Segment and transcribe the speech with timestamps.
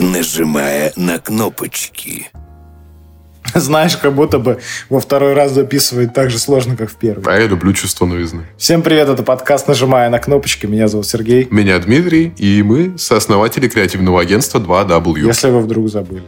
[0.00, 2.30] нажимая на кнопочки.
[3.54, 4.58] Знаешь, как будто бы
[4.90, 7.24] во второй раз записывать так же сложно, как в первый.
[7.26, 8.46] А я люблю чувство новизны.
[8.58, 10.66] Всем привет, это подкаст «Нажимая на кнопочки».
[10.66, 11.48] Меня зовут Сергей.
[11.50, 15.26] Меня Дмитрий, и мы сооснователи креативного агентства 2W.
[15.26, 16.24] Если вы вдруг забыли.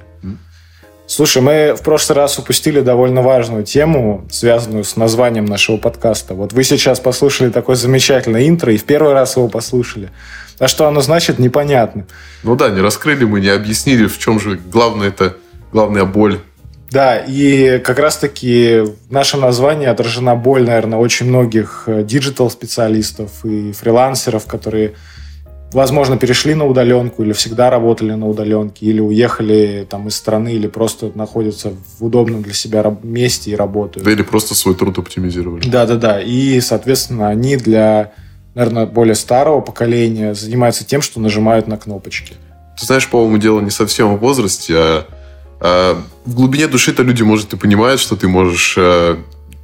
[1.07, 6.34] Слушай, мы в прошлый раз упустили довольно важную тему, связанную с названием нашего подкаста.
[6.34, 10.11] Вот вы сейчас послушали такое замечательное интро, и в первый раз его послушали.
[10.61, 12.06] А что оно значит, непонятно.
[12.45, 15.36] Ну да, не раскрыли мы, не объяснили, в чем же главное это,
[15.72, 16.39] главная боль.
[16.93, 24.46] Да, и как раз-таки в нашем названии отражена боль, наверное, очень многих digital-специалистов и фрилансеров,
[24.46, 24.94] которые
[25.72, 30.66] возможно, перешли на удаленку или всегда работали на удаленке, или уехали там из страны, или
[30.66, 34.05] просто находятся в удобном для себя месте и работают.
[34.05, 35.69] Да, или просто свой труд оптимизировали.
[35.69, 36.20] Да-да-да.
[36.20, 38.12] И, соответственно, они для,
[38.55, 42.34] наверное, более старого поколения занимаются тем, что нажимают на кнопочки.
[42.78, 45.06] Ты знаешь, по-моему, дело не совсем в возрасте, а,
[45.61, 49.19] а в глубине души-то люди, может, и понимают, что ты можешь а,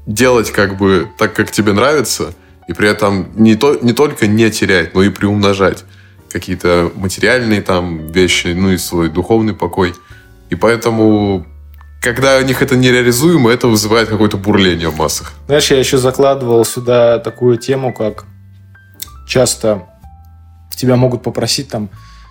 [0.07, 2.35] делать как бы так, как тебе нравится,
[2.69, 5.85] и при этом не, то, не только не терять, но и приумножать
[6.31, 9.95] какие-то материальные там вещи, ну и свой духовный покой.
[10.51, 11.47] И поэтому,
[12.03, 15.33] когда у них это нереализуемо, это вызывает какое-то бурление в массах.
[15.47, 18.27] Знаешь, я еще закладывал сюда такую тему, как
[19.27, 19.87] часто
[20.77, 21.89] тебя могут попросить там,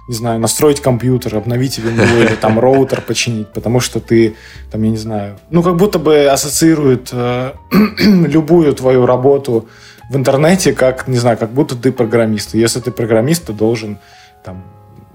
[0.08, 4.36] не знаю, настроить компьютер, обновить его или там роутер починить, потому что ты,
[4.72, 7.54] там, я не знаю, ну, как будто бы ассоциирует э,
[8.00, 9.68] любую твою работу
[10.10, 12.54] в интернете, как, не знаю, как будто ты программист.
[12.54, 13.98] И если ты программист, ты должен
[14.44, 14.64] там,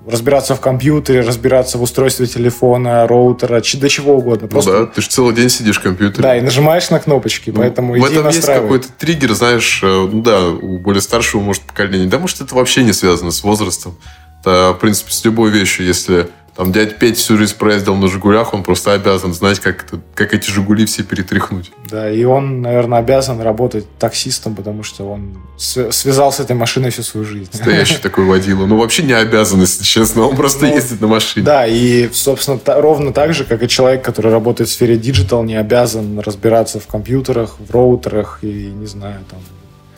[0.06, 4.48] разбираться в компьютере, разбираться в устройстве телефона, роутера, до чего угодно.
[4.48, 4.72] Просто...
[4.72, 6.22] Ну да, ты же целый день сидишь в компьютере.
[6.22, 10.22] Да, и нажимаешь на кнопочки, ну, поэтому В этом есть какой-то триггер, знаешь, э, ну
[10.22, 12.06] да, у более старшего, может, поколения.
[12.06, 13.96] Да, может, это вообще не связано с возрастом.
[14.40, 16.28] Это, в принципе, с любой вещью, если
[16.60, 20.34] там дядь Петь всю жизнь проездил на «Жигулях», он просто обязан знать, как, это, как
[20.34, 21.72] эти «Жигули» все перетряхнуть.
[21.88, 27.02] Да, и он, наверное, обязан работать таксистом, потому что он связал с этой машиной всю
[27.02, 27.48] свою жизнь.
[27.50, 28.66] Настоящий такой водила.
[28.66, 30.20] Ну, вообще не обязан, если честно.
[30.20, 31.46] Он просто ну, ездит на машине.
[31.46, 35.54] Да, и, собственно, ровно так же, как и человек, который работает в сфере digital, не
[35.54, 39.38] обязан разбираться в компьютерах, в роутерах и, не знаю, там...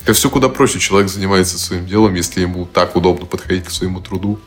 [0.04, 0.78] Это все куда проще.
[0.78, 4.38] Человек занимается своим делом, если ему так удобно подходить к своему труду.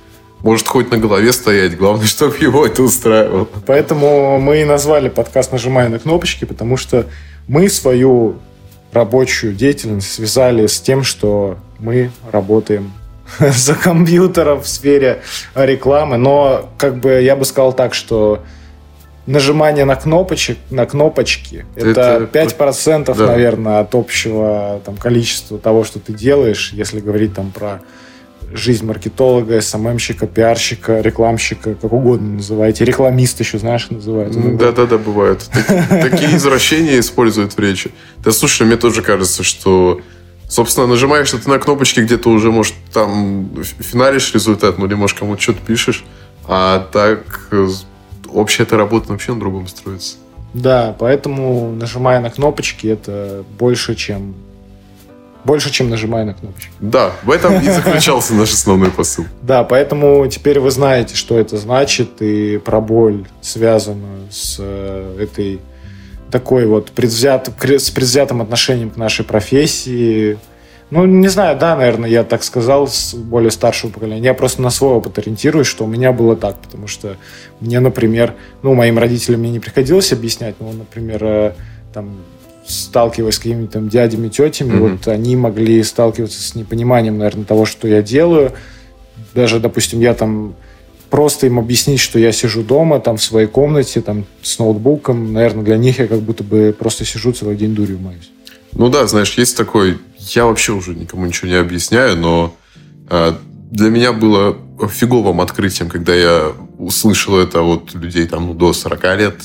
[0.45, 3.47] Может, хоть на голове стоять, главное, чтобы его это устраивало.
[3.65, 7.07] Поэтому мы и назвали подкаст «Нажимая на кнопочки», потому что
[7.47, 8.35] мы свою
[8.91, 12.93] рабочую деятельность связали с тем, что мы работаем
[13.39, 15.23] за компьютером в сфере
[15.55, 16.17] рекламы.
[16.17, 18.43] Но как бы я бы сказал так, что
[19.25, 23.25] нажимание на кнопочек, на кнопочки, это, это 5%, да.
[23.25, 27.81] наверное, от общего там, количества того, что ты делаешь, если говорить там про
[28.53, 32.85] жизнь маркетолога, СММщика, пиарщика, рекламщика, как угодно называйте.
[32.85, 34.57] Рекламист еще, знаешь, называют.
[34.57, 35.49] Да-да-да, бывают.
[35.89, 37.91] Такие извращения используют в речи.
[38.19, 40.01] Да, слушай, мне тоже кажется, что
[40.47, 45.41] Собственно, нажимаешь ты на кнопочки, где-то уже, может, там финалишь результат, ну или, может, кому-то
[45.41, 46.05] что-то пишешь.
[46.47, 47.67] А так э,
[48.29, 50.17] общая эта работа вообще на другом строится.
[50.53, 54.35] Да, поэтому нажимая на кнопочки, это больше, чем
[55.45, 56.73] больше, чем нажимая на кнопочку.
[56.79, 59.25] Да, в этом и заключался наш основной посыл.
[59.41, 65.61] Да, поэтому теперь вы знаете, что это значит, и про боль, связанную с э, этой
[66.31, 70.37] такой вот предвзят, с предвзятым отношением к нашей профессии.
[70.89, 74.25] Ну, не знаю, да, наверное, я так сказал с более старшего поколения.
[74.25, 77.17] Я просто на свой опыт ориентируюсь, что у меня было так, потому что
[77.59, 81.51] мне, например, ну, моим родителям мне не приходилось объяснять, но, например, э,
[81.93, 82.17] там,
[82.65, 84.97] сталкиваясь с какими-то там дядями, тетями, mm-hmm.
[84.97, 88.53] вот они могли сталкиваться с непониманием, наверное, того, что я делаю.
[89.33, 90.55] Даже, допустим, я там
[91.09, 95.63] просто им объяснить, что я сижу дома, там, в своей комнате, там, с ноутбуком, наверное,
[95.63, 98.31] для них я как будто бы просто сижу целый день дурью маюсь.
[98.73, 99.97] Ну да, знаешь, есть такой...
[100.17, 102.55] Я вообще уже никому ничего не объясняю, но
[103.09, 103.33] э,
[103.71, 104.57] для меня было
[104.91, 109.35] фиговым открытием, когда я услышал это от людей там ну, до 40 лет,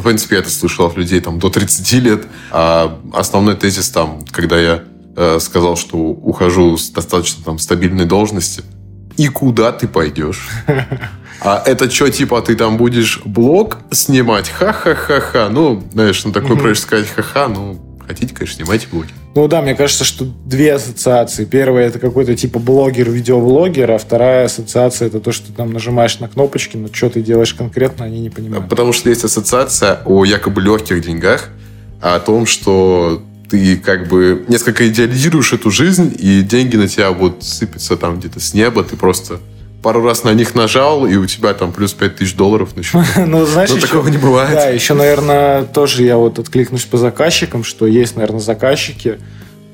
[0.00, 2.26] в принципе, я это слышал от людей там до 30 лет.
[2.50, 4.84] А основной тезис там, когда я
[5.16, 8.62] э, сказал, что ухожу с достаточно там стабильной должности,
[9.16, 10.48] и куда ты пойдешь?
[11.40, 14.48] А это что, типа, ты там будешь блог снимать?
[14.48, 15.48] Ха-ха-ха-ха.
[15.50, 19.10] Ну, знаешь, ну такое проще сказать ха-ха, ну, хотите, конечно, снимайте блоги.
[19.34, 21.44] Ну да, мне кажется, что две ассоциации.
[21.44, 26.18] Первая это какой-то типа блогер, видеоблогер, а вторая ассоциация это то, что ты там нажимаешь
[26.18, 28.68] на кнопочки, но что ты делаешь конкретно, они не понимают.
[28.68, 31.50] Потому что есть ассоциация о якобы легких деньгах,
[32.00, 37.42] о том, что ты как бы несколько идеализируешь эту жизнь, и деньги на тебя вот
[37.42, 39.40] сыпятся там где-то с неба, ты просто
[39.82, 43.02] пару раз на них нажал, и у тебя там плюс 5 тысяч долларов на счету.
[43.26, 44.52] Ну, знаешь, Но еще- такого не бывает.
[44.52, 49.18] Да, еще, наверное, тоже я вот откликнусь по заказчикам, что есть, наверное, заказчики,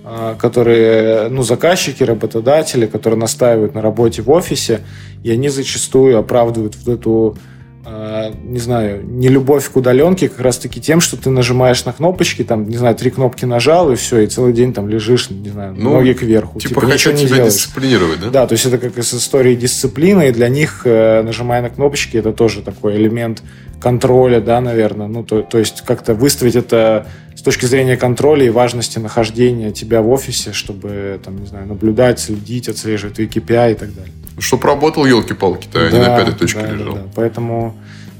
[0.05, 4.81] а, которые, ну, заказчики, работодатели, которые настаивают на работе в офисе,
[5.23, 7.39] и они зачастую оправдывают вот эту,
[7.87, 12.77] не знаю, нелюбовь к удаленке как раз-таки тем, что ты нажимаешь на кнопочки, там, не
[12.77, 16.13] знаю, три кнопки нажал, и все, и целый день там лежишь, не знаю, Ну, ноги
[16.13, 16.59] кверху.
[16.61, 17.53] Типа, ничего хотят не тебя делаешь.
[17.55, 18.31] дисциплинировать, да?
[18.31, 22.17] Да, то есть это как из истории дисциплины, и для них, э, нажимая на кнопочки,
[22.17, 23.43] это тоже такой элемент
[23.85, 25.09] контроля, да, наверное.
[25.09, 30.01] Ну, то, то есть как-то выставить это с точки зрения контроля и важности нахождения тебя
[30.01, 34.13] в офисе, чтобы, там, не знаю, наблюдать, следить, отслеживать твои KPI и так далее.
[34.39, 36.95] Чтоб работал, елки-палки-то, а не на пятой точке да, да, лежал.
[36.95, 37.01] да.
[37.15, 37.77] Поэтому,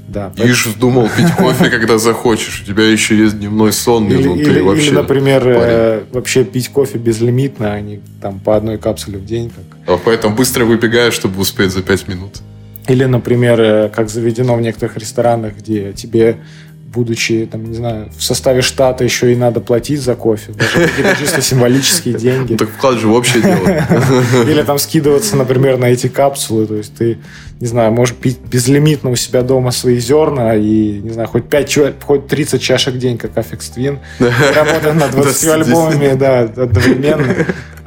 [0.07, 0.31] да.
[0.37, 2.61] И ж вздумал пить кофе, когда захочешь.
[2.61, 4.85] У тебя еще есть дневной сон Или, внутри или- вообще.
[4.89, 9.49] или, например, э, вообще пить кофе безлимитно, а не там по одной капсуле в день,
[9.49, 12.33] как А Поэтому быстро выбегаешь, чтобы успеть за пять минут.
[12.87, 16.37] Или, например, э, как заведено в некоторых ресторанах, где тебе,
[16.93, 21.15] будучи, там, не знаю, в составе штата еще и надо платить за кофе, даже какие-то
[21.19, 22.55] чисто символические деньги.
[22.55, 23.67] Так вклад же в общее дело.
[24.49, 26.67] Или там скидываться, например, на эти капсулы.
[26.67, 27.17] То есть ты,
[27.59, 31.79] не знаю, можешь пить безлимитно у себя дома свои зерна и, не знаю, хоть 5,
[32.03, 35.47] хоть 30 чашек в день, как Affix Twin, работая над 20 20.
[35.47, 37.33] альбомами, да, одновременно.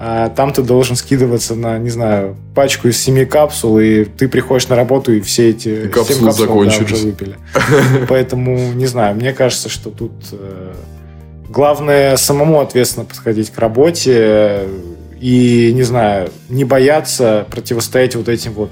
[0.00, 4.68] А там ты должен скидываться на, не знаю, пачку из 7 капсул, и ты приходишь
[4.68, 6.92] на работу, и все эти И капсулы капсул, да, закончились.
[6.92, 7.36] уже выпили.
[8.08, 10.72] Поэтому, не знаю, мне кажется, что тут э,
[11.48, 14.68] главное самому ответственно подходить к работе
[15.20, 18.70] и, не знаю, не бояться противостоять вот этим вот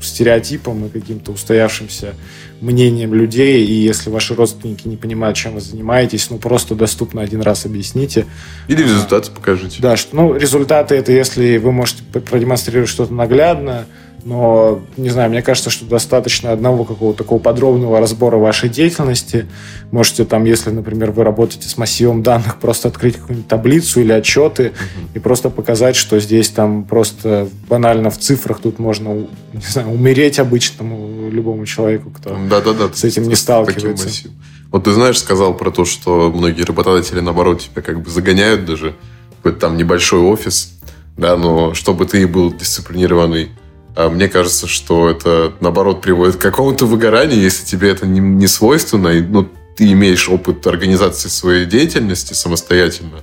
[0.00, 2.14] стереотипам и каким-то устоявшимся
[2.60, 7.42] мнением людей, и если ваши родственники не понимают, чем вы занимаетесь, ну, просто доступно один
[7.42, 8.26] раз объясните.
[8.68, 9.80] Или результаты покажите.
[9.80, 13.86] Да, что, ну, результаты это если вы можете продемонстрировать что-то наглядно,
[14.26, 19.46] но, не знаю, мне кажется, что достаточно одного какого-то такого подробного разбора вашей деятельности.
[19.92, 24.72] Можете там, если, например, вы работаете с массивом данных, просто открыть какую-нибудь таблицу или отчеты
[25.14, 30.40] и просто показать, что здесь там просто банально в цифрах тут можно, не знаю, умереть
[30.40, 32.36] обычному любому человеку, кто...
[32.50, 32.92] Да-да-да.
[32.92, 34.28] с этим не сталкивается.
[34.72, 38.96] Вот ты знаешь, сказал про то, что многие работодатели, наоборот, тебя как бы загоняют даже
[39.30, 40.72] в какой-то там небольшой офис,
[41.16, 43.50] да, но чтобы ты был дисциплинированный,
[43.96, 49.08] мне кажется, что это, наоборот, приводит к какому-то выгоранию, если тебе это не, не свойственно,
[49.08, 53.22] и, ну, ты имеешь опыт организации своей деятельности самостоятельно,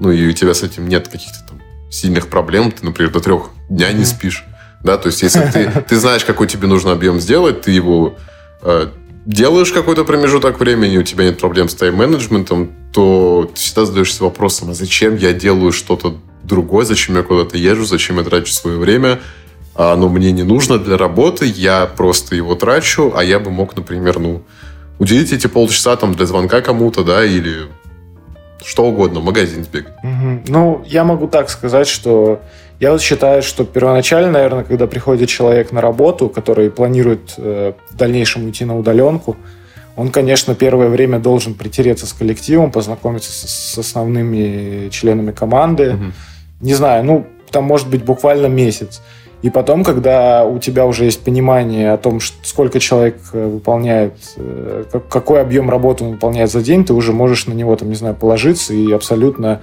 [0.00, 1.60] ну, и у тебя с этим нет каких-то там
[1.90, 4.44] сильных проблем, ты, например, до трех дня не спишь,
[4.82, 8.16] да, то есть если ты, ты знаешь, какой тебе нужно объем сделать, ты его
[8.62, 8.88] э,
[9.26, 14.70] делаешь какой-то промежуток времени, у тебя нет проблем с тайм-менеджментом, то ты всегда задаешься вопросом,
[14.70, 19.20] а зачем я делаю что-то другое, зачем я куда-то езжу, зачем я трачу свое время,
[19.74, 23.76] а оно мне не нужно для работы, я просто его трачу, а я бы мог,
[23.76, 24.42] например, ну,
[24.98, 27.68] уделить эти полчаса там для звонка кому-то, да, или
[28.64, 29.94] что угодно, в магазин сбегать.
[30.02, 30.44] Мгм.
[30.46, 32.40] Ну, я могу так сказать, что
[32.80, 37.96] я вот считаю, что первоначально, наверное, когда приходит человек на работу, который планирует э, в
[37.96, 39.36] дальнейшем уйти на удаленку,
[39.94, 45.92] он, конечно, первое время должен притереться с коллективом, познакомиться с, с основными членами команды.
[45.92, 46.12] Мгм.
[46.60, 49.02] Не знаю, ну, там может быть буквально месяц.
[49.42, 54.84] И потом, когда у тебя уже есть понимание о том, сколько человек э, выполняет, э,
[54.90, 57.96] как- какой объем работы он выполняет за день, ты уже можешь на него, там, не
[57.96, 59.60] знаю, положиться и абсолютно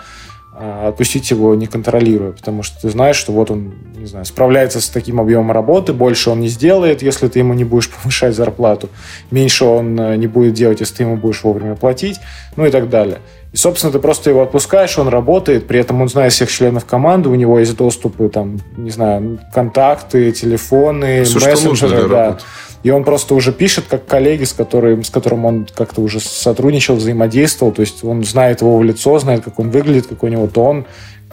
[0.59, 4.89] отпустить его не контролируя, потому что ты знаешь, что вот он, не знаю, справляется с
[4.89, 8.89] таким объемом работы, больше он не сделает, если ты ему не будешь повышать зарплату,
[9.31, 12.19] меньше он э, не будет делать, если ты ему будешь вовремя платить,
[12.57, 13.19] ну и так далее.
[13.53, 17.29] И, собственно, ты просто его отпускаешь, он работает, при этом он знает всех членов команды,
[17.29, 22.25] у него есть доступы, там, не знаю, контакты, телефоны, Все, мессенджеры, да.
[22.25, 22.43] работы.
[22.83, 26.95] И он просто уже пишет как коллеги, с которым, с которым он как-то уже сотрудничал,
[26.95, 27.73] взаимодействовал.
[27.73, 30.85] То есть он знает его в лицо, знает, как он выглядит, какой у него тон.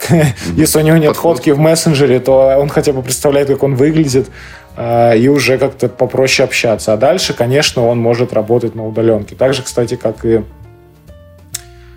[0.55, 1.37] Если у него нет Подход.
[1.37, 4.27] фотки в мессенджере, то он хотя бы представляет, как он выглядит,
[4.75, 6.93] а, и уже как-то попроще общаться.
[6.93, 9.35] А дальше, конечно, он может работать на удаленке.
[9.35, 10.43] Так же, кстати, как и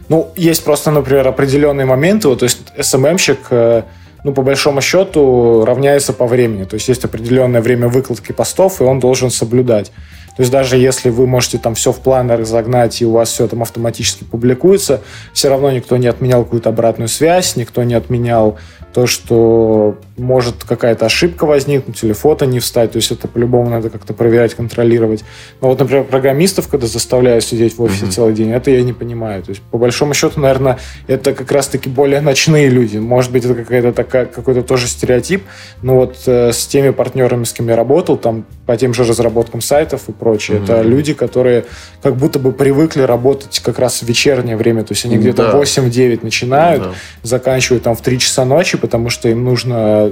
[0.08, 2.28] ну, есть просто, например, определенные моменты.
[2.28, 3.82] Вот, то есть СММщик, э,
[4.24, 6.64] ну, по большому счету, равняется по времени.
[6.64, 9.92] То есть есть определенное время выкладки постов, и он должен соблюдать.
[10.36, 13.46] То есть даже если вы можете там все в планер загнать, и у вас все
[13.46, 18.58] там автоматически публикуется, все равно никто не отменял какую-то обратную связь, никто не отменял
[18.94, 23.90] то, что, может какая-то ошибка возникнуть или фото не встать, то есть это по-любому надо
[23.90, 25.24] как-то проверять, контролировать.
[25.60, 28.10] Но вот, например, программистов, когда заставляют сидеть в офисе mm-hmm.
[28.10, 29.42] целый день, это я не понимаю.
[29.42, 32.98] То есть, по большому счету, наверное, это как раз-таки более ночные люди.
[32.98, 35.42] Может быть, это какая-то такая, какой-то тоже стереотип,
[35.82, 39.60] но вот э, с теми партнерами, с кем я работал, там по тем же разработкам
[39.60, 40.64] сайтов и прочее, mm-hmm.
[40.64, 41.64] это люди, которые
[42.02, 45.58] как будто бы привыкли работать как раз в вечернее время, то есть они где-то да.
[45.58, 46.90] 8-9 начинают, да.
[47.22, 50.09] заканчивают там в 3 часа ночи, потому что им нужно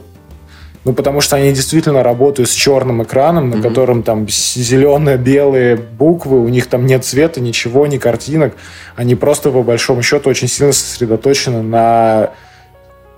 [0.88, 3.62] ну, потому что они действительно работают с черным экраном, на mm-hmm.
[3.62, 8.54] котором там зеленые, белые буквы, у них там нет цвета, ничего, ни картинок.
[8.97, 12.30] Они просто, по большому счету, очень сильно сосредоточены на,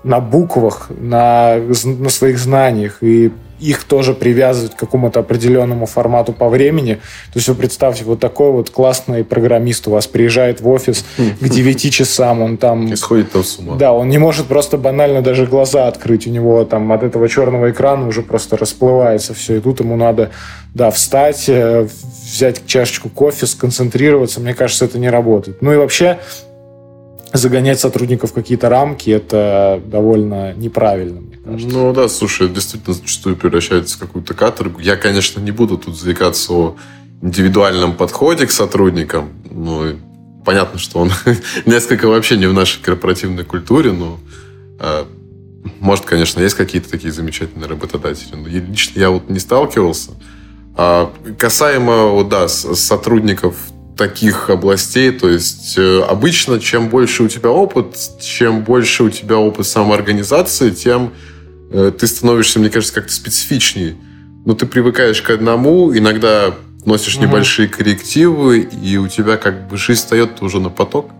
[0.03, 2.97] на буквах, на, на своих знаниях.
[3.01, 3.31] И
[3.61, 6.95] их тоже привязывать к какому-то определенному формату по времени.
[7.31, 11.05] То есть вы представьте, вот такой вот классный программист у вас приезжает в офис
[11.39, 12.91] к 9 часам, он там...
[12.91, 13.75] И сходит там с ума.
[13.75, 17.69] Да, он не может просто банально даже глаза открыть, у него там от этого черного
[17.69, 20.31] экрана уже просто расплывается все, и тут ему надо,
[20.73, 21.87] да, встать, э,
[22.23, 24.39] взять чашечку кофе, сконцентрироваться.
[24.39, 25.61] Мне кажется, это не работает.
[25.61, 26.17] Ну и вообще,
[27.33, 31.67] загонять сотрудников в какие-то рамки, это довольно неправильно, мне кажется.
[31.67, 34.79] Ну да, слушай, действительно зачастую превращается в какую-то каторгу.
[34.79, 36.75] Я, конечно, не буду тут заикаться о
[37.21, 39.29] индивидуальном подходе к сотрудникам.
[39.49, 39.95] Ну,
[40.43, 41.11] понятно, что он
[41.65, 44.19] несколько вообще не в нашей корпоративной культуре, но
[44.79, 45.07] а,
[45.79, 48.35] может, конечно, есть какие-то такие замечательные работодатели.
[48.35, 50.11] Но лично я вот не сталкивался.
[50.75, 53.55] А касаемо, да, сотрудников
[54.01, 55.11] таких областей.
[55.11, 60.71] То есть э, обычно, чем больше у тебя опыт, чем больше у тебя опыт самоорганизации,
[60.71, 61.13] тем
[61.71, 63.95] э, ты становишься, мне кажется, как-то специфичнее.
[64.43, 67.25] Но ты привыкаешь к одному, иногда носишь угу.
[67.25, 71.11] небольшие коррективы, и у тебя как бы жизнь встает уже на поток.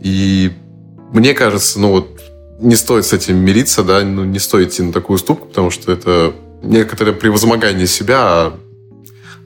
[0.00, 0.50] И
[1.12, 2.20] мне кажется, ну вот
[2.58, 5.92] не стоит с этим мириться, да, ну, не стоит идти на такую уступку, потому что
[5.92, 6.32] это
[6.64, 8.58] некоторое превозмогание себя, а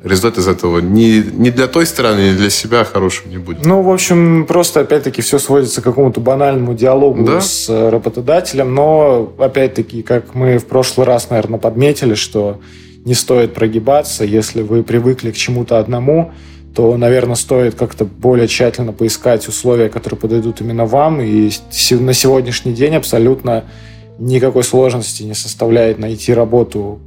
[0.03, 3.65] результат из этого ни, ни для той стороны, ни для себя хорошим не будет.
[3.65, 7.41] Ну, в общем, просто, опять-таки, все сводится к какому-то банальному диалогу да?
[7.41, 12.61] с э, работодателем, но, опять-таки, как мы в прошлый раз, наверное, подметили, что
[13.05, 16.33] не стоит прогибаться, если вы привыкли к чему-то одному,
[16.75, 21.23] то, наверное, стоит как-то более тщательно поискать условия, которые подойдут именно вам.
[21.23, 21.51] И
[21.93, 23.65] на сегодняшний день абсолютно
[24.19, 27.01] никакой сложности не составляет найти работу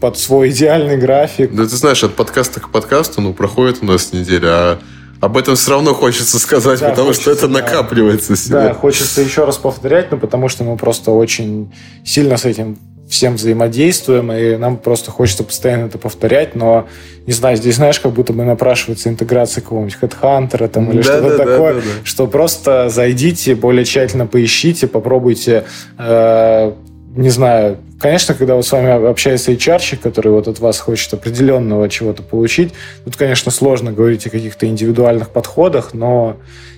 [0.00, 1.54] под свой идеальный график.
[1.54, 4.78] Да ты знаешь, от подкаста к подкасту, ну, проходит у нас неделя, а
[5.20, 8.36] об этом все равно хочется сказать, да, потому хочется, что это накапливается да.
[8.36, 8.54] себе.
[8.54, 11.72] Да, хочется еще раз повторять, но потому что мы просто очень
[12.04, 16.88] сильно с этим всем взаимодействуем, и нам просто хочется постоянно это повторять, но,
[17.26, 21.28] не знаю, здесь, знаешь, как будто бы напрашивается интеграция какого-нибудь хедхантера там, или да, что-то
[21.30, 22.04] да, такое, да, да, да.
[22.04, 25.64] что просто зайдите, более тщательно поищите, попробуйте,
[25.98, 26.72] э,
[27.16, 31.88] не знаю, Конечно, когда вот с вами общается HR, который вот от вас хочет определенного
[31.88, 36.36] чего-то получить, тут, конечно, сложно говорить о каких-то индивидуальных подходах, но,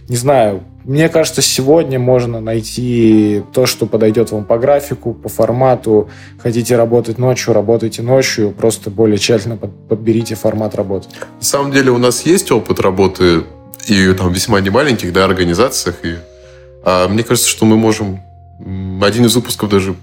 [0.08, 6.08] не знаю, мне кажется, сегодня можно найти то, что подойдет вам по графику, по формату.
[6.38, 11.08] Хотите работать ночью, работайте ночью, просто более тщательно подберите формат работы.
[11.40, 13.42] На самом деле у нас есть опыт работы
[13.88, 15.96] и там весьма немаленьких да, организациях.
[16.04, 16.14] И,
[16.84, 18.20] а, мне кажется, что мы можем
[19.02, 19.94] один из выпусков даже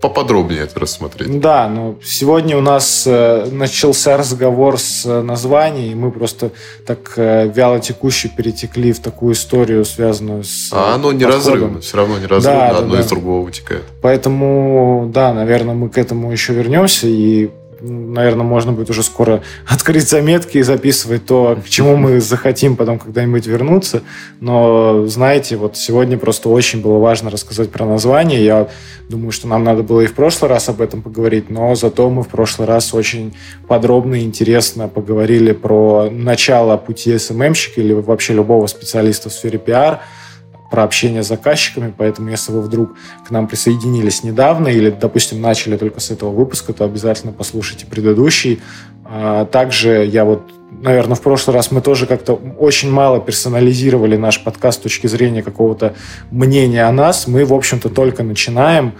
[0.00, 1.40] поподробнее это рассмотреть.
[1.40, 6.50] Да, но сегодня у нас э, начался разговор с э, названием, и мы просто
[6.86, 11.52] так э, вяло текуще перетекли в такую историю, связанную с А оно не подходом.
[11.52, 13.10] разрывно, все равно не разрывно, да, одно да, из да.
[13.10, 13.84] другого вытекает.
[14.02, 20.08] Поэтому, да, наверное, мы к этому еще вернемся, и наверное, можно будет уже скоро открыть
[20.08, 24.02] заметки и записывать то, к чему мы захотим потом когда-нибудь вернуться.
[24.40, 28.44] Но, знаете, вот сегодня просто очень было важно рассказать про название.
[28.44, 28.68] Я
[29.08, 32.22] думаю, что нам надо было и в прошлый раз об этом поговорить, но зато мы
[32.22, 33.34] в прошлый раз очень
[33.68, 40.00] подробно и интересно поговорили про начало пути СММщика или вообще любого специалиста в сфере пиар–
[40.70, 42.94] про общение с заказчиками, поэтому если вы вдруг
[43.26, 48.60] к нам присоединились недавно или, допустим, начали только с этого выпуска, то обязательно послушайте предыдущий.
[49.04, 54.42] А, также я вот, наверное, в прошлый раз мы тоже как-то очень мало персонализировали наш
[54.42, 55.94] подкаст с точки зрения какого-то
[56.30, 57.26] мнения о нас.
[57.26, 58.94] Мы, в общем-то, только начинаем,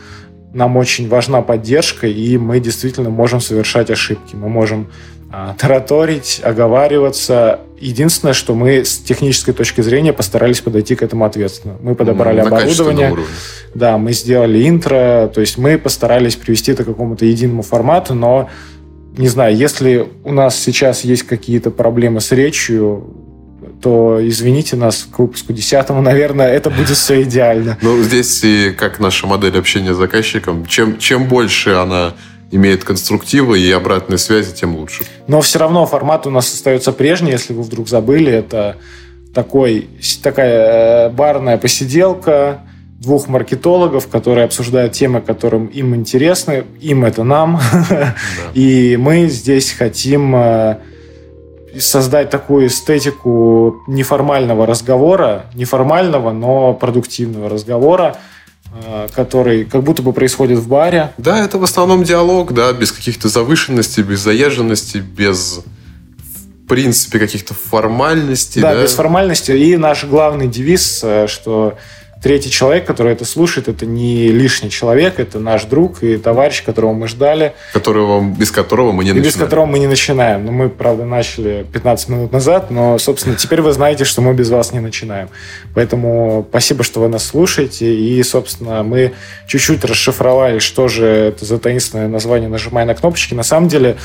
[0.52, 4.36] нам очень важна поддержка, и мы действительно можем совершать ошибки.
[4.36, 4.90] Мы можем
[5.58, 7.60] тараторить, оговариваться.
[7.78, 11.76] Единственное, что мы с технической точки зрения постарались подойти к этому ответственно.
[11.80, 13.14] Мы подобрали На оборудование.
[13.74, 15.30] Да, мы сделали интро.
[15.34, 18.48] То есть мы постарались привести это к какому-то единому формату, но
[19.16, 23.14] не знаю, если у нас сейчас есть какие-то проблемы с речью,
[23.82, 27.78] то извините нас к выпуску 10 наверное, это будет все идеально.
[27.82, 32.14] Ну, здесь и как наша модель общения с заказчиком, чем, чем больше она
[32.50, 35.04] имеет конструктивы и обратной связи, тем лучше.
[35.26, 38.32] Но все равно формат у нас остается прежний, если вы вдруг забыли.
[38.32, 38.76] Это
[39.34, 39.88] такой,
[40.22, 42.60] такая э, барная посиделка
[42.98, 46.64] двух маркетологов, которые обсуждают темы, которым им интересны.
[46.80, 47.60] Им это нам.
[47.88, 48.14] Да.
[48.54, 50.78] И мы здесь хотим э,
[51.78, 58.16] создать такую эстетику неформального разговора, неформального, но продуктивного разговора,
[59.14, 61.12] который как будто бы происходит в баре.
[61.18, 65.60] Да, это в основном диалог, да, без каких-то завышенностей, без заезженности, без
[66.66, 68.60] в принципе каких-то формальностей.
[68.60, 69.72] Да, да, без формальностей.
[69.72, 71.78] И наш главный девиз, э, что
[72.22, 76.92] третий человек, который это слушает, это не лишний человек, это наш друг и товарищ, которого
[76.92, 77.54] мы ждали.
[77.72, 79.34] Которого, без которого мы не и начинаем.
[79.34, 80.44] без которого мы не начинаем.
[80.44, 84.50] Ну, мы, правда, начали 15 минут назад, но, собственно, теперь вы знаете, что мы без
[84.50, 85.28] вас не начинаем.
[85.74, 87.94] Поэтому спасибо, что вы нас слушаете.
[87.94, 89.12] И, собственно, мы
[89.46, 93.34] чуть-чуть расшифровали, что же это за таинственное название «Нажимай на кнопочки».
[93.34, 93.96] На самом деле,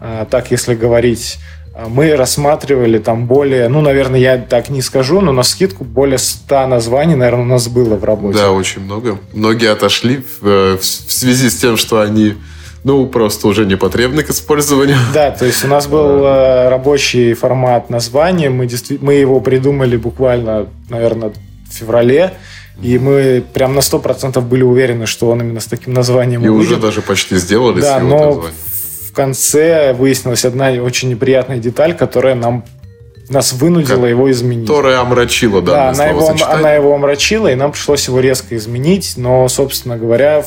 [0.00, 1.38] а, так, если говорить
[1.88, 6.66] мы рассматривали там более, ну, наверное, я так не скажу, но на скидку более 100
[6.66, 8.38] названий, наверное, у нас было в работе.
[8.38, 9.18] Да, очень много.
[9.34, 12.34] Многие отошли в, э, в связи с тем, что они
[12.82, 14.96] ну, просто уже не потребны к использованию.
[15.12, 18.68] Да, то есть у нас был э, рабочий формат названия, мы,
[19.00, 21.32] мы его придумали буквально, наверное,
[21.68, 22.34] в феврале,
[22.80, 26.76] и мы прям на 100% были уверены, что он именно с таким названием И уже
[26.76, 28.54] даже почти сделали да, но названием
[29.16, 32.64] конце выяснилась одна очень неприятная деталь, которая нам
[33.28, 34.68] нас вынудила как, его изменить.
[34.68, 39.14] Которая омрачила, да, да она его, она его омрачила, и нам пришлось его резко изменить.
[39.16, 40.44] Но, собственно говоря,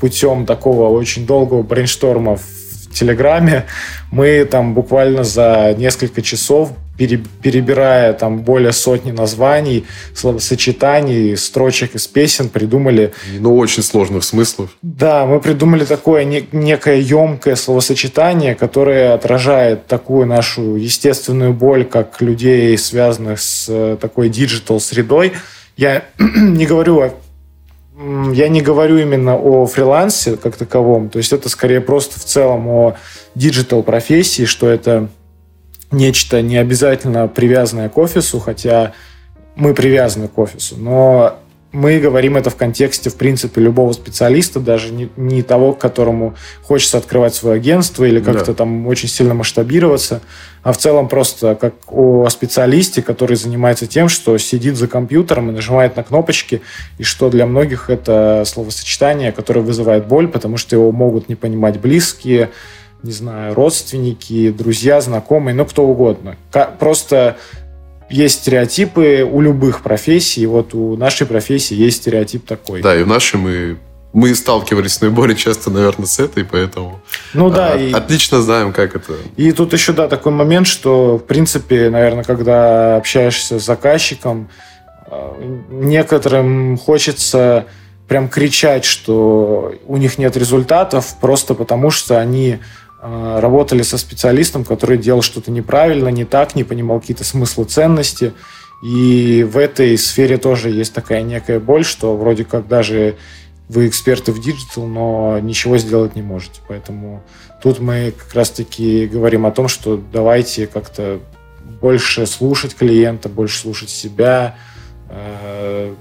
[0.00, 3.66] путем такого очень долгого брейншторма в Телеграме
[4.10, 6.70] мы там буквально за несколько часов
[7.06, 13.12] перебирая там более сотни названий, словосочетаний, строчек из песен, придумали...
[13.38, 14.70] Ну, очень сложных смыслов.
[14.82, 22.20] Да, мы придумали такое не, некое емкое словосочетание, которое отражает такую нашу естественную боль, как
[22.20, 25.32] людей, связанных с э, такой digital-средой.
[25.76, 27.14] Я не говорю о
[28.32, 32.66] я не говорю именно о фрилансе как таковом, то есть это скорее просто в целом
[32.68, 32.96] о
[33.34, 35.08] digital профессии, что это
[35.92, 38.92] нечто не обязательно привязанное к офису, хотя
[39.54, 41.38] мы привязаны к офису, но
[41.72, 46.34] мы говорим это в контексте, в принципе, любого специалиста, даже не, не того, к которому
[46.62, 48.54] хочется открывать свое агентство или как-то да.
[48.54, 50.20] там очень сильно масштабироваться,
[50.62, 55.52] а в целом просто как о специалисте, который занимается тем, что сидит за компьютером и
[55.52, 56.60] нажимает на кнопочки,
[56.98, 61.80] и что для многих это словосочетание, которое вызывает боль, потому что его могут не понимать
[61.80, 62.50] близкие,
[63.02, 66.36] не знаю, родственники, друзья, знакомые, ну, кто угодно.
[66.78, 67.36] Просто
[68.08, 72.82] есть стереотипы у любых профессий, и вот у нашей профессии есть стереотип такой.
[72.82, 73.78] Да, и в нашей мы
[74.12, 77.00] мы сталкивались наиболее часто, наверное, с этой, поэтому
[77.32, 77.92] ну, да, а, и...
[77.92, 79.14] отлично знаем, как это.
[79.38, 84.50] И тут еще, да, такой момент, что, в принципе, наверное, когда общаешься с заказчиком,
[85.06, 85.34] а,
[85.70, 87.66] некоторым хочется
[88.06, 92.58] прям кричать, что у них нет результатов, просто потому что они
[93.02, 98.32] работали со специалистом, который делал что-то неправильно, не так, не понимал какие-то смыслы, ценности.
[98.82, 103.16] И в этой сфере тоже есть такая некая боль, что вроде как даже
[103.68, 106.60] вы эксперты в digital, но ничего сделать не можете.
[106.68, 107.22] Поэтому
[107.62, 111.20] тут мы как раз-таки говорим о том, что давайте как-то
[111.80, 114.56] больше слушать клиента, больше слушать себя,
[115.08, 115.94] э,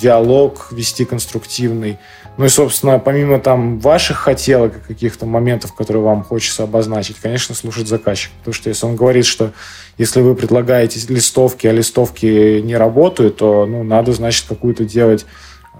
[0.00, 1.98] диалог вести конструктивный.
[2.36, 7.54] Ну и, собственно, помимо там ваших хотелок и каких-то моментов, которые вам хочется обозначить, конечно,
[7.54, 8.32] слушать заказчика.
[8.38, 9.52] Потому что если он говорит, что
[9.98, 15.26] если вы предлагаете листовки, а листовки не работают, то ну, надо, значит, какую-то делать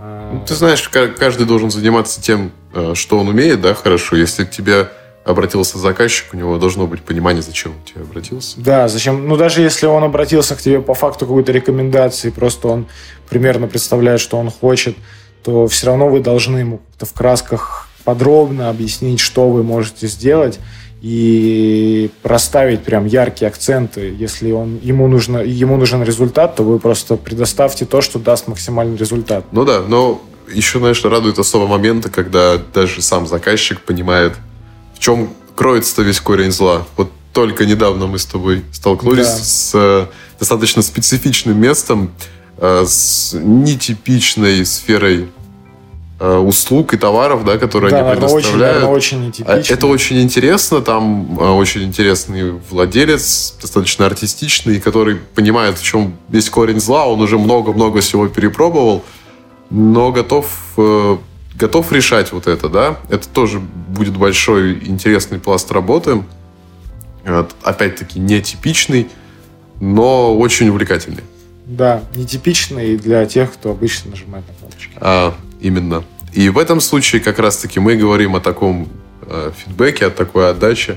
[0.02, 4.16] ну, ты знаешь, каждый должен заниматься тем, э, что он умеет, да, хорошо.
[4.16, 4.88] Если к тебе
[5.24, 8.60] обратился заказчик, у него должно быть понимание, зачем он к тебе обратился.
[8.60, 9.28] Да, зачем.
[9.28, 12.86] Ну, даже если он обратился к тебе по факту какой-то рекомендации, просто он
[13.28, 14.96] примерно представляет, что он хочет,
[15.44, 20.58] то все равно вы должны ему в красках подробно объяснить, что вы можете сделать
[21.02, 24.14] и расставить прям яркие акценты.
[24.16, 28.96] Если он, ему, нужно, ему нужен результат, то вы просто предоставьте то, что даст максимальный
[28.96, 29.44] результат.
[29.50, 34.34] Ну да, но еще, знаешь, радует особо моменты, когда даже сам заказчик понимает,
[35.02, 36.86] чем кроется весь корень зла.
[36.96, 39.36] Вот только недавно мы с тобой столкнулись да.
[39.36, 40.06] с э,
[40.38, 42.10] достаточно специфичным местом,
[42.64, 45.26] Э, с нетипичной сферой
[46.20, 48.74] э, услуг и товаров, да, которые Да, они наверное, очень, предоставляют.
[48.76, 49.74] наверное, очень А нетипично.
[49.74, 56.78] Это очень интересно, там очень интересный владелец, достаточно артистичный, который понимает, в чем весь корень
[56.78, 59.02] зла, он уже много-много всего перепробовал,
[59.70, 60.46] но готов,
[61.62, 62.98] готов решать вот это, да.
[63.08, 66.24] Это тоже будет большой интересный пласт работы.
[67.62, 69.08] Опять-таки нетипичный,
[69.80, 71.22] но очень увлекательный.
[71.64, 74.92] Да, нетипичный для тех, кто обычно нажимает на кнопочки.
[74.96, 76.02] А, именно.
[76.32, 78.88] И в этом случае как раз-таки мы говорим о таком
[79.22, 80.96] э, фидбэке, о такой отдаче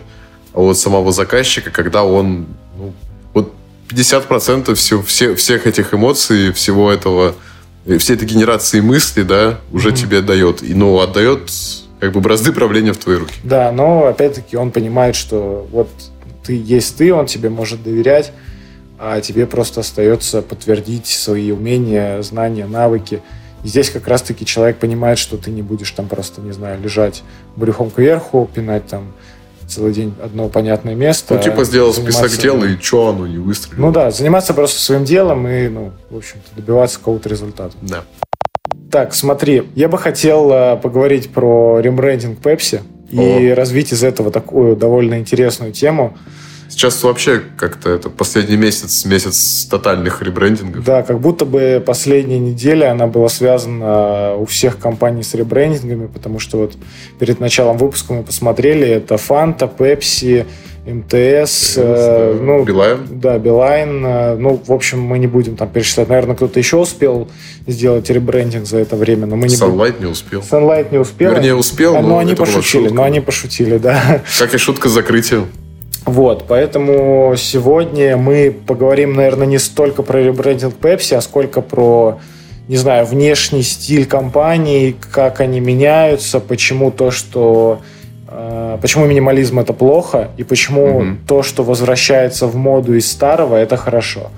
[0.54, 2.48] от самого заказчика, когда он
[2.78, 2.94] ну,
[3.34, 3.54] вот
[3.90, 7.36] 50% все, все, всех этих эмоций, всего этого,
[7.86, 9.98] э, всей этой генерации мысли, да, уже Мгм.
[9.98, 10.64] тебе отдает.
[10.64, 11.52] И, ну, отдает
[12.00, 13.34] как бы бразды правления в твои руки.
[13.44, 15.90] Да, но опять-таки он понимает, что вот
[16.44, 18.32] ты есть ты, он тебе может доверять,
[19.00, 23.22] а тебе просто остается подтвердить свои умения, знания, навыки.
[23.64, 27.24] И здесь как раз-таки человек понимает, что ты не будешь там просто, не знаю, лежать
[27.56, 29.12] брюхом кверху, пинать там
[29.68, 31.36] целый день одно понятное место.
[31.36, 33.86] Ну, типа сделал заниматься- список дел, и что оно не выстрелило.
[33.88, 37.74] Ну да, заниматься просто своим делом и, ну, в общем-то, добиваться какого-то результата.
[37.82, 38.04] Да.
[38.92, 44.76] Так, смотри, я бы хотел э, поговорить про рембрендинг Pepsi и развить из этого такую
[44.76, 46.18] довольно интересную тему.
[46.70, 50.84] Сейчас вообще как-то это последний месяц, месяц тотальных ребрендингов.
[50.84, 56.40] Да, как будто бы последняя неделя она была связана у всех компаний с ребрендингами, потому
[56.40, 56.74] что вот
[57.20, 60.46] перед началом выпуска мы посмотрели, это Fanta, Pepsi,
[60.86, 63.00] МТС, э, ну, Билайн.
[63.10, 64.06] Да, Билайн.
[64.06, 66.10] э, Ну, в общем, мы не будем там перечислять.
[66.10, 67.28] Наверное, кто-то еще успел
[67.66, 69.74] сделать ребрендинг за это время, но мы не будем.
[69.80, 70.42] Sunlight не успел.
[70.42, 71.32] Sunlight не успел.
[71.32, 72.94] Вернее, успел, А, но но они пошутили, шутка.
[72.94, 74.22] но они пошутили, да.
[74.38, 75.48] Как и шутка с закрытием.
[76.06, 82.20] Вот, поэтому сегодня мы поговорим, наверное, не столько про ребрендинг Pepsi, а сколько про,
[82.68, 87.82] не знаю, внешний стиль компании, как они меняются, почему то, что
[88.28, 91.20] э, почему минимализм это плохо и почему Мгм.
[91.28, 94.30] то, что возвращается в моду из старого, это хорошо.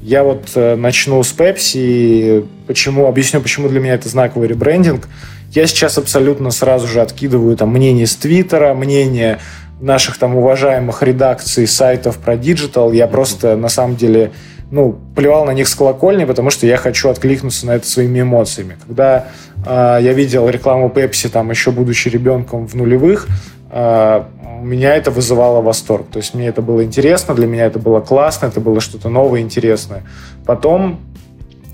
[0.00, 5.08] Я вот э, начну с Pepsi, и почему, объясню, почему для меня это знаковый ребрендинг.
[5.52, 9.38] Я сейчас абсолютно сразу же откидываю там мнение с Твиттера, мнение
[9.80, 12.92] наших там уважаемых редакций сайтов про digital.
[12.92, 14.32] Я просто на самом деле
[14.70, 18.76] ну, плевал на них с колокольни, потому что я хочу откликнуться на это своими эмоциями.
[18.86, 19.26] Когда
[19.64, 23.28] э, я видел рекламу Пепси, там еще будучи ребенком в нулевых,
[23.70, 24.22] э,
[24.62, 26.06] меня это вызывало восторг.
[26.10, 29.40] То есть мне это было интересно, для меня это было классно, это было что-то новое,
[29.40, 30.02] интересное.
[30.44, 31.00] Потом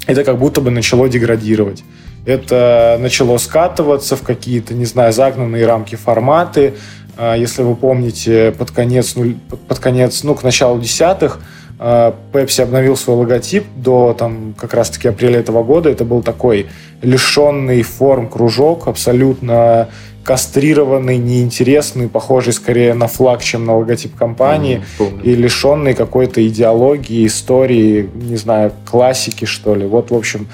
[0.07, 1.85] это как будто бы начало деградировать.
[2.25, 6.75] Это начало скатываться в какие-то, не знаю, загнанные рамки форматы.
[7.23, 9.35] А, Если вы помните, под конец, ну,
[9.69, 11.39] под конец, ну, к началу десятых
[11.79, 15.89] а, Pepsi обновил свой логотип до там как раз-таки апреля этого года.
[15.89, 16.67] Это был такой
[17.01, 19.89] лишенный форм кружок, абсолютно
[20.25, 25.23] кастрированный, неинтересный, похожий скорее на флаг, чем на логотип компании помню.
[25.23, 29.87] и лишенный какой-то идеологии, истории, не знаю, классики, что ли.
[29.87, 30.49] Вот, в общем,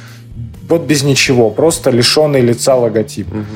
[0.68, 3.32] вот без ничего, просто лишенный лица логотип.
[3.32, 3.46] Мгм.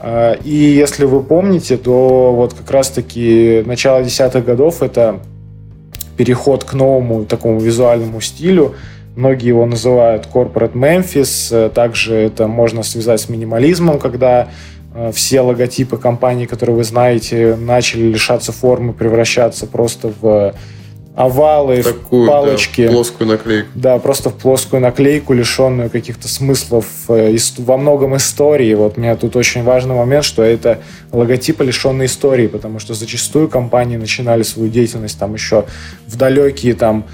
[0.00, 5.20] А, И если вы помните, то вот как раз-таки начало десятых годов это
[6.16, 8.74] переход к новому такому визуальному стилю.
[9.16, 11.70] Многие его называют Corporate Memphis.
[11.70, 14.48] Также это можно связать с минимализмом, когда
[14.94, 20.54] э, все логотипы компаний, которые вы знаете, начали лишаться формы, превращаться просто в
[21.20, 22.88] овалы, в Такую, да, палочки.
[22.88, 23.68] плоскую наклейку.
[23.74, 28.74] Да, просто в плоскую наклейку, лишенную каких-то смыслов э, во многом истории.
[28.74, 30.80] Вот у меня тут очень важный момент, что это
[31.12, 35.66] логотипы, лишенные истории, потому что зачастую компании начинали свою деятельность там еще
[36.06, 37.04] в далекие там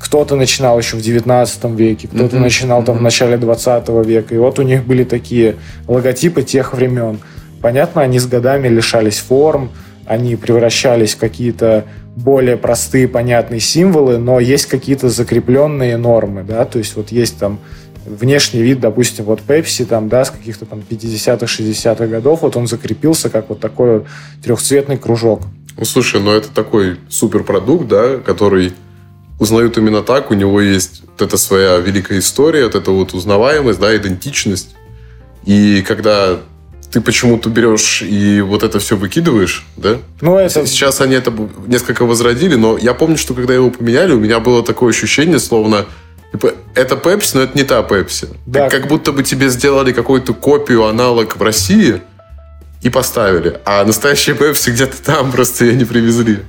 [0.00, 3.04] кто-то начинал еще в 19 веке, кто-то Мгм, начинал там в мгм.
[3.04, 4.34] начале 20 века.
[4.34, 5.56] И вот у них были такие
[5.88, 7.20] логотипы тех времен.
[7.62, 9.70] Понятно, они с годами лишались форм,
[10.06, 11.84] они превращались в какие-то
[12.16, 17.58] более простые, понятные символы, но есть какие-то закрепленные нормы, да, то есть вот есть там
[18.06, 22.66] внешний вид, допустим, вот Pepsi там, да, с каких-то там 50-х, 60-х годов, вот он
[22.66, 24.06] закрепился как вот такой вот
[24.42, 25.42] трехцветный кружок.
[25.76, 28.74] Ну, слушай, ну это такой суперпродукт, да, который
[29.40, 33.80] узнают именно так, у него есть вот эта своя великая история, вот эта вот узнаваемость,
[33.80, 34.76] да, идентичность.
[35.44, 36.38] И когда
[36.94, 39.98] ты почему-то берешь и вот это все выкидываешь, да?
[40.20, 40.64] Ну, это...
[40.64, 41.32] Сейчас они это
[41.66, 45.86] несколько возродили, но я помню, что когда его поменяли, у меня было такое ощущение, словно
[46.30, 48.28] типа, это Пепси, но это не та Пепси.
[48.46, 48.68] Да.
[48.68, 52.00] Как, как будто бы тебе сделали какую-то копию, аналог в России
[52.80, 53.58] и поставили.
[53.64, 56.42] А настоящая Пепси где-то там, просто ее не привезли.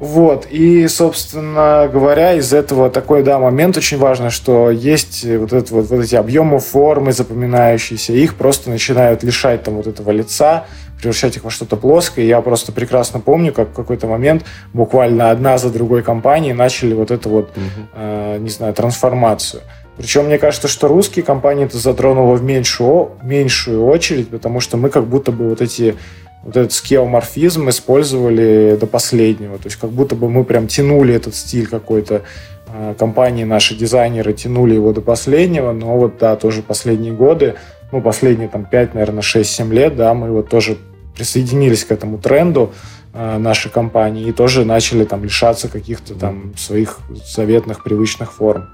[0.00, 5.74] Вот, и, собственно говоря, из этого такой, да, момент очень важный, что есть вот, это,
[5.74, 10.64] вот, вот эти объемы формы запоминающиеся, их просто начинают лишать там вот этого лица,
[10.98, 12.24] превращать их во что-то плоское.
[12.24, 17.10] Я просто прекрасно помню, как в какой-то момент буквально одна за другой компании начали вот
[17.10, 17.88] эту вот, угу.
[17.94, 19.60] э, не знаю, трансформацию.
[19.98, 24.88] Причем мне кажется, что русские компании это затронуло в меньшую, меньшую очередь, потому что мы
[24.88, 25.94] как будто бы вот эти
[26.42, 29.58] вот этот скеоморфизм использовали до последнего.
[29.58, 32.22] То есть как будто бы мы прям тянули этот стиль какой-то
[32.66, 37.56] э, компании, наши дизайнеры тянули его до последнего, но вот, да, тоже последние годы,
[37.92, 40.78] ну, последние там 5, наверное, 6-7 лет, да, мы вот тоже
[41.14, 42.72] присоединились к этому тренду
[43.12, 47.00] э, нашей компании и тоже начали там лишаться каких-то там своих
[47.34, 48.68] заветных привычных форм.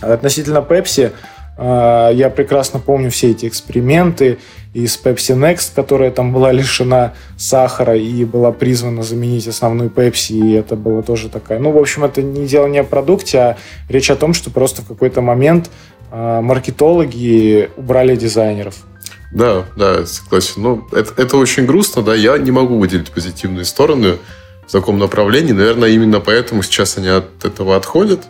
[0.00, 1.12] Относительно Pepsi,
[1.56, 4.38] я прекрасно помню все эти эксперименты,
[4.74, 10.52] из Pepsi Next, которая там была лишена сахара и была призвана заменить основную Pepsi, и
[10.52, 11.60] это было тоже такая...
[11.60, 13.56] Ну, в общем, это не дело не о продукте, а
[13.88, 15.70] речь о том, что просто в какой-то момент
[16.10, 18.74] э, маркетологи убрали дизайнеров.
[19.32, 20.62] Да, да, согласен.
[20.62, 24.16] Ну, это, это очень грустно, да, я не могу выделить позитивные стороны
[24.66, 25.52] в таком направлении.
[25.52, 28.22] Наверное, именно поэтому сейчас они от этого отходят,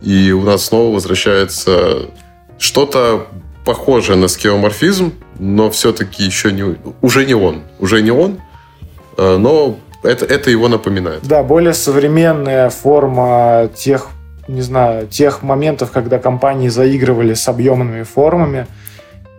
[0.00, 2.08] и у нас снова возвращается
[2.58, 3.26] что-то
[3.64, 7.62] похожее на скеоморфизм, но все-таки еще не, уже не он.
[7.78, 8.40] Уже не он,
[9.18, 11.20] э, но это, это его напоминает.
[11.24, 14.08] Да, более современная форма тех,
[14.46, 18.66] не знаю, тех моментов, когда компании заигрывали с объемными формами.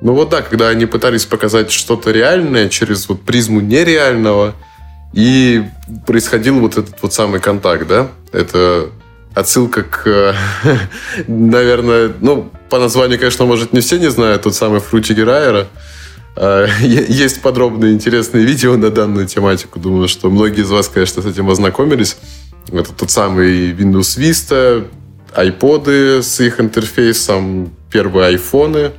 [0.02, 4.54] Ну вот да, когда они пытались показать что-то реальное через вот призму нереального,
[5.14, 5.64] и
[6.06, 8.08] происходил вот этот вот самый контакт, да?
[8.32, 8.90] Это
[9.34, 10.36] отсылка к,
[11.28, 15.68] наверное, ну, по названию, конечно, может, не все не знают, тот самый Фрути Герайера.
[16.36, 19.80] А, есть подробные интересные видео на данную тематику.
[19.80, 22.18] Думаю, что многие из вас, конечно, с этим ознакомились.
[22.72, 24.86] Это тот самый Windows Vista,
[25.36, 28.92] iPod с их интерфейсом, первые айфоны.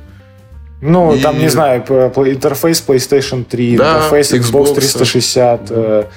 [0.81, 1.21] Ну, и...
[1.21, 6.07] там, не знаю, интерфейс PlayStation 3, да, интерфейс Xbox, Xbox 360, да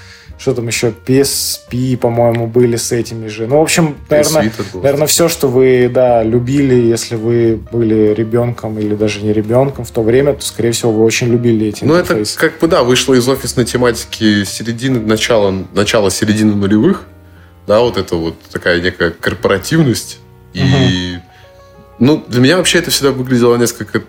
[0.42, 3.46] что там еще, PSP, по-моему, были с этими же.
[3.46, 8.96] Ну, в общем, наверное, наверное, все, что вы, да, любили, если вы были ребенком или
[8.96, 12.24] даже не ребенком в то время, то, скорее всего, вы очень любили эти Ну, это
[12.36, 17.04] как бы, да, вышло из офисной тематики середины, начала, начала середины нулевых,
[17.68, 20.18] да, вот это вот такая некая корпоративность.
[20.54, 21.22] И, угу.
[22.00, 24.02] ну, для меня вообще это всегда выглядело несколько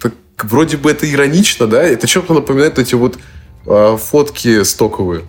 [0.00, 3.18] так, вроде бы это иронично, да, это чем-то напоминает эти вот
[3.66, 5.24] э, фотки стоковые.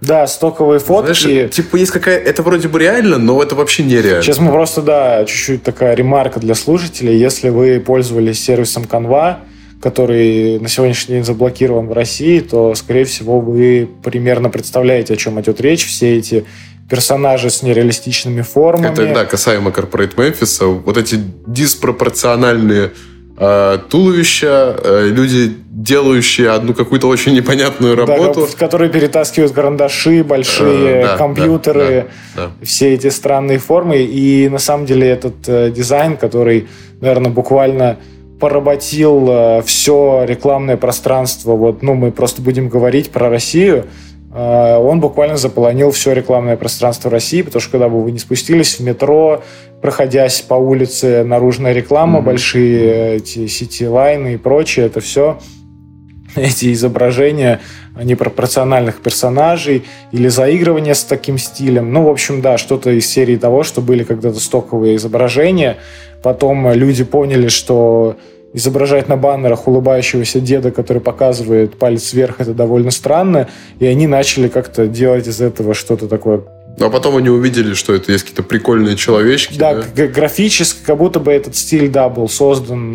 [0.00, 1.22] Да, стоковые фотки.
[1.22, 2.18] Знаешь, типа есть какая...
[2.18, 4.22] Это вроде бы реально, но это вообще нереально.
[4.22, 7.16] Сейчас мы просто, да, чуть-чуть такая ремарка для слушателей.
[7.16, 9.36] Если вы пользовались сервисом Canva,
[9.80, 15.40] который на сегодняшний день заблокирован в России, то, скорее всего, вы примерно представляете, о чем
[15.40, 15.86] идет речь.
[15.86, 16.44] Все эти
[16.90, 18.92] персонажи с нереалистичными формами.
[18.92, 20.82] Это, да, касаемо Corporate Memphis.
[20.84, 22.92] Вот эти диспропорциональные
[23.36, 28.46] Э, туловища, э, люди, делающие одну какую-то очень непонятную работу.
[28.48, 32.64] Да, которые перетаскивают карандаши, большие э, да, компьютеры, да, да, да.
[32.64, 33.98] все эти странные формы.
[33.98, 36.68] И на самом деле этот дизайн, который,
[37.00, 37.98] наверное, буквально
[38.38, 41.56] поработил все рекламное пространство.
[41.56, 43.86] Вот, ну, мы просто будем говорить про Россию.
[44.34, 48.82] Он буквально заполонил все рекламное пространство России, потому что когда бы вы не спустились в
[48.82, 49.42] метро,
[49.80, 52.24] проходясь по улице, наружная реклама, mm-hmm.
[52.24, 55.38] большие эти сети-лайны и прочее, это все
[56.34, 57.60] эти изображения
[58.02, 61.92] непропорциональных персонажей или заигрывание с таким стилем.
[61.92, 65.76] Ну, в общем, да, что-то из серии того, что были когда-то стоковые изображения.
[66.24, 68.16] Потом люди поняли, что
[68.54, 73.48] изображать на баннерах улыбающегося деда, который показывает палец вверх, это довольно странно,
[73.80, 76.42] и они начали как-то делать из этого что-то такое
[76.80, 79.56] а потом они увидели, что это есть какие-то прикольные человечки.
[79.56, 80.06] Да, да?
[80.08, 82.92] графически, как будто бы этот стиль, да, был создан,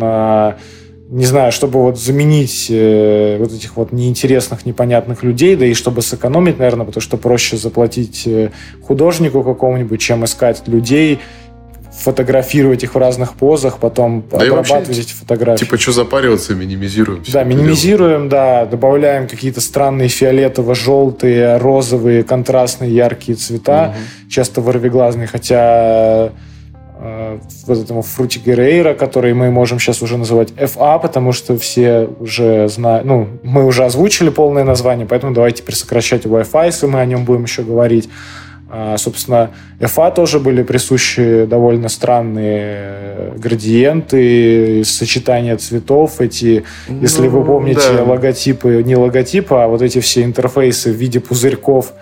[1.10, 6.02] не знаю, чтобы вот заменить э, вот этих вот неинтересных, непонятных людей, да и чтобы
[6.02, 11.18] сэкономить, наверное, потому что проще заплатить э, художнику какому-нибудь, чем искать людей,
[12.00, 15.64] фотографировать их в разных позах, потом да обрабатывать вообще, эти фотографии.
[15.64, 17.22] Типа, что запариваться, минимизируем.
[17.28, 24.30] Да, минимизируем, да, добавляем какие-то странные фиолетово-желтые, розовые, контрастные, яркие цвета, угу.
[24.30, 26.30] часто ворвиглазные, хотя
[26.98, 32.08] э, вот этому Фрути Герейра, который мы можем сейчас уже называть FA, потому что все
[32.18, 37.00] уже знают, ну, мы уже озвучили полное название, поэтому давайте теперь сокращать Wi-Fi, если мы
[37.00, 38.08] о нем будем еще говорить.
[38.72, 47.44] А, собственно, FA тоже были присущи довольно странные градиенты, сочетания цветов, эти, если ну, вы
[47.44, 48.04] помните, да.
[48.04, 51.92] логотипы, не логотипы, а вот эти все интерфейсы в виде пузырьков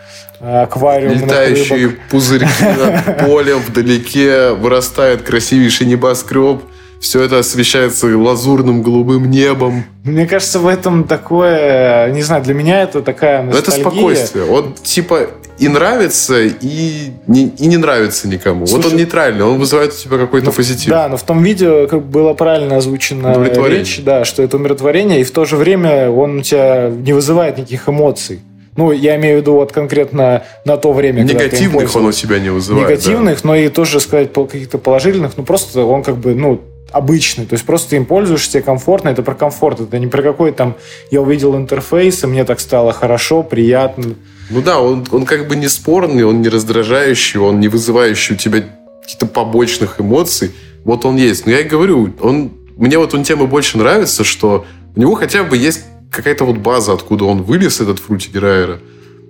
[0.41, 1.99] аквариумных Летающие рыбок.
[2.11, 6.61] пузырьки над полем, вдалеке вырастает красивейший небоскреб.
[7.01, 9.85] Все это освещается лазурным голубым небом.
[10.05, 13.91] Мне кажется, в этом такое, не знаю, для меня это такая Но это ностальгия.
[13.91, 14.45] спокойствие.
[14.47, 18.61] Он типа и нравится, и не, и не нравится никому.
[18.61, 20.89] вот Слушай, он нейтральный, он вызывает у тебя какой-то позитив.
[20.91, 25.21] Да, но в том видео как бы было правильно озвучено речь, да, что это умиротворение,
[25.21, 28.41] и в то же время он у тебя не вызывает никаких эмоций.
[28.77, 32.51] Ну, я имею в виду вот конкретно на то время, Негативных он у тебя не
[32.51, 32.87] вызывает.
[32.87, 32.93] да.
[32.93, 37.55] негативных, но и тоже сказать каких-то положительных, ну просто он как бы, ну, обычный, то
[37.55, 40.77] есть просто им пользуешься, тебе комфортно, это про комфорт, это не про какой там,
[41.11, 44.15] я увидел интерфейс, и мне так стало хорошо, приятно.
[44.51, 48.39] Ну да, он, он как бы не спорный, он не раздражающий, он не вызывающий у
[48.39, 48.65] тебя
[49.03, 50.53] каких-то побочных эмоций.
[50.85, 51.45] Вот он есть.
[51.45, 54.65] Но я и говорю, он, мне вот он тема больше нравится, что
[54.97, 58.81] у него хотя бы есть какая-то вот база, откуда он вылез, этот Фрути Герайера,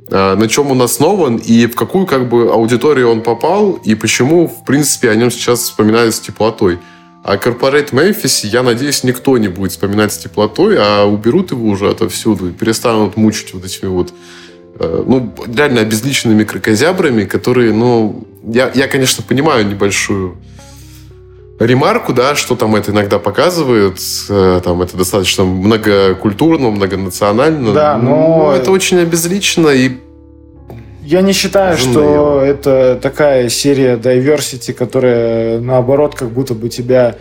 [0.09, 4.65] на чем он основан и в какую как бы аудиторию он попал, и почему, в
[4.65, 6.79] принципе, о нем сейчас вспоминают с теплотой.
[7.29, 11.91] А Corporate Memphis, я надеюсь, никто не будет вспоминать с теплотой, а уберут его уже
[11.91, 14.15] отовсюду и перестанут мучить вот этими вот
[14.81, 20.39] э, ну, реально обезличенными крокозябрами, которые, ну, я, я, конечно, понимаю небольшую
[21.61, 23.99] ремарку, да, что там это иногда показывает,
[24.31, 27.75] э, там это достаточно многокультурно, многонационально.
[27.75, 29.99] Да, но- это очень обезлично и
[31.09, 32.41] Я не считаю, Уже что надоело.
[32.43, 37.17] это такая серия diversity, которая наоборот как будто бы тебя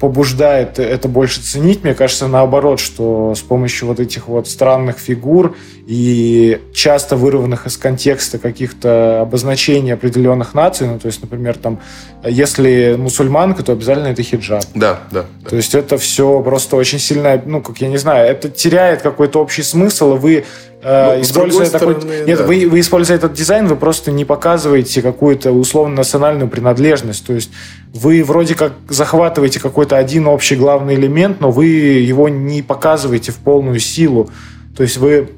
[0.00, 1.84] побуждает это больше ценить.
[1.84, 5.54] Мне кажется, наоборот, что с помощью вот этих вот странных фигур
[5.86, 11.80] и часто вырванных из контекста каких-то обозначений определенных наций, ну, то есть, например, там,
[12.24, 14.64] если мусульманка, то обязательно это хиджаб.
[14.74, 15.26] да, да.
[15.42, 15.50] да.
[15.50, 19.40] То есть это все просто очень сильно, ну, как я не знаю, это теряет какой-то
[19.40, 20.44] общий смысл, и вы
[20.82, 21.94] Ну, с используя такой...
[21.94, 22.44] стороны, Нет, да.
[22.44, 27.26] вы, вы используя этот дизайн, вы просто не показываете какую-то условно-национальную принадлежность.
[27.26, 27.50] То есть
[27.92, 33.36] вы вроде как захватываете какой-то один общий главный элемент, но вы его не показываете в
[33.36, 34.30] полную силу.
[34.76, 35.30] То есть вы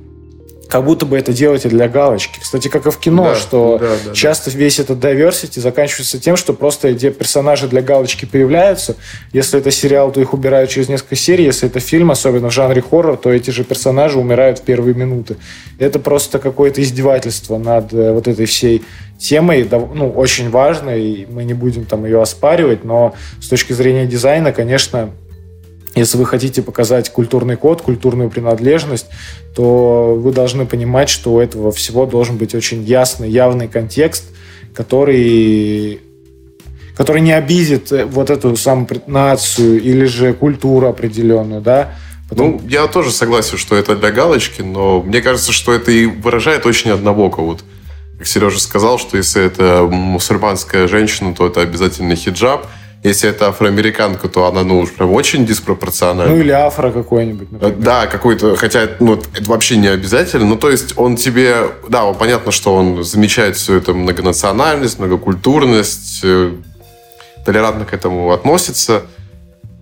[0.68, 2.38] как будто бы это делаете для галочки.
[2.40, 6.37] Кстати, как и в кино, Да, что да, да, часто весь этот diversity заканчивается тем,
[6.37, 8.96] что просто эти персонажи для галочки появляются.
[9.33, 11.44] Если это сериал, то их убирают через несколько серий.
[11.44, 15.37] Если это фильм, особенно в жанре хоррор, то эти же персонажи умирают в первые минуты.
[15.78, 18.85] Это просто какое-то издевательство над э, вот этой всей
[19.18, 24.07] темой, ну, очень важной, и мы не будем там ее оспаривать, но с точки зрения
[24.07, 25.11] дизайна, конечно,
[25.98, 29.06] если вы хотите показать культурный код, культурную принадлежность,
[29.54, 34.24] то вы должны понимать, что у этого всего должен быть очень ясный, явный контекст,
[34.74, 36.00] который,
[36.96, 41.94] который не обидит э, вот эту самую нацию или же культуру определенную, да.
[42.28, 46.06] Потом- Ну, я тоже согласен, что это для галочки, но мне кажется, что это и
[46.06, 47.40] выражает очень однобоко.
[47.40, 47.64] Вот,
[48.18, 52.66] как Сережа сказал, что если это мусульманская женщина, то это обязательно хиджаб.
[53.04, 56.34] Если это афроамериканка, то она, ну, уж прям очень диспропорциональна.
[56.34, 57.76] ну или афро какой-нибудь, Э, например.
[57.78, 60.46] Да, какой-то, хотя ну, это вообще не обязательно.
[60.46, 66.20] Ну, то есть он тебе, да, он- понятно, что он замечает всю эту многонациональность, многокультурность,
[66.24, 66.52] э,
[67.46, 69.02] толерантно к этому относится.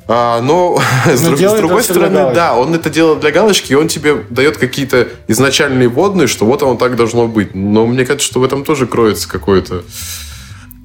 [0.09, 3.89] А, но с, друг- с другой стороны, да, он это делает для галочки, и он
[3.89, 7.55] тебе дает какие-то изначальные водные, что вот оно так должно быть.
[7.55, 9.83] Но мне кажется, что в этом тоже кроется какое-то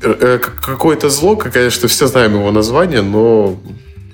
[0.02, 3.56] какое-то зло, конечно, все знаем его название, но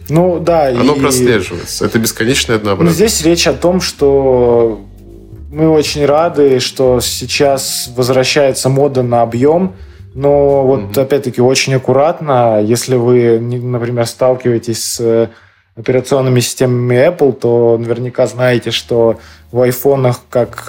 [0.09, 1.85] Ну да, оно и- прослеживается.
[1.85, 2.93] Это бесконечное Ну, однообразие.
[2.93, 4.81] здесь речь о том, что
[5.51, 9.73] мы очень рады, что сейчас возвращается мода на объем,
[10.13, 11.01] но вот Мгм.
[11.01, 15.27] опять-таки очень аккуратно, если вы, например, сталкиваетесь с э,
[15.75, 19.19] операционными системами Apple, то наверняка знаете, что
[19.51, 20.67] в айфонах, как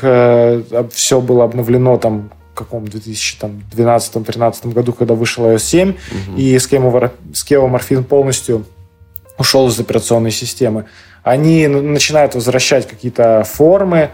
[0.93, 6.37] все было обновлено там каком 2012-2013 году, когда вышел iOS 7, Мгм.
[6.37, 8.65] и скеоморфизм полностью
[9.39, 10.85] ушел из операционной системы.
[11.23, 14.11] Они н- начинают возвращать какие-то формы,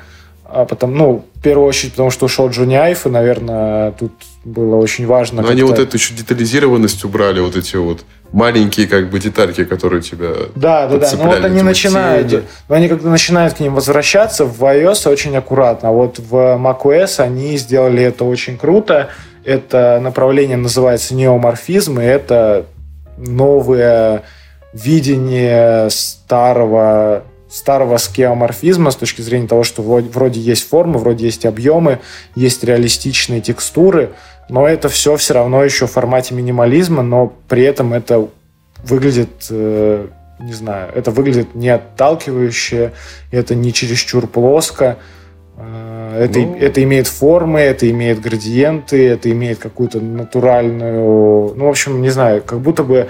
[0.54, 4.12] а потом, ну, в первую очередь, потому что ушел Айф, и, наверное, тут
[4.44, 5.42] было очень важно.
[5.42, 10.02] Но они вот эту еще детализированность убрали, вот эти вот маленькие как бы детальки, которые
[10.02, 10.30] тебя...
[10.54, 11.10] Да, да, да.
[11.16, 15.88] Ну вот они начинают, но они когда начинают к ним возвращаться, в iOS очень аккуратно.
[15.90, 19.08] А вот в macOS они сделали это очень круто.
[19.44, 22.66] Это направление называется неоморфизм, и это
[23.16, 24.22] новое
[24.72, 27.22] видение старого
[27.54, 32.00] старого скеоморфизма с точки зрения того, что вроде, вроде есть формы, вроде есть объемы,
[32.34, 34.10] есть реалистичные текстуры,
[34.48, 38.28] но это все все равно еще в формате минимализма, но при этом это
[38.82, 40.08] выглядит, э,
[40.40, 42.92] не знаю, это выглядит не отталкивающе,
[43.30, 44.98] это не чересчур плоско.
[45.56, 46.56] Э, это, ну...
[46.56, 51.54] это имеет формы, это имеет градиенты, это имеет какую-то натуральную...
[51.54, 53.08] Ну, в общем, не знаю, как будто бы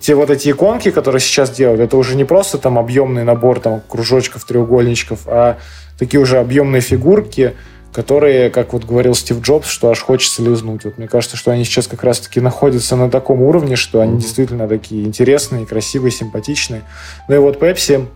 [0.00, 3.82] те вот эти иконки, которые сейчас делают, это уже не просто там объемный набор там
[3.86, 5.58] кружочков, треугольничков, а
[5.98, 7.54] такие уже объемные фигурки,
[7.92, 10.84] которые, как вот говорил Стив Джобс, что аж хочется лизнуть.
[10.84, 14.20] Вот мне кажется, что они сейчас как раз-таки находятся на таком уровне, что они mm-hmm.
[14.20, 16.82] действительно такие интересные, красивые, симпатичные.
[17.28, 18.06] Ну и вот Pepsi,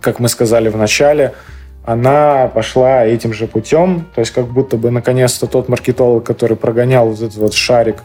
[0.00, 1.34] как мы сказали в начале,
[1.84, 7.08] она пошла этим же путем, то есть как будто бы наконец-то тот маркетолог, который прогонял
[7.08, 7.96] вот этот вот шарик,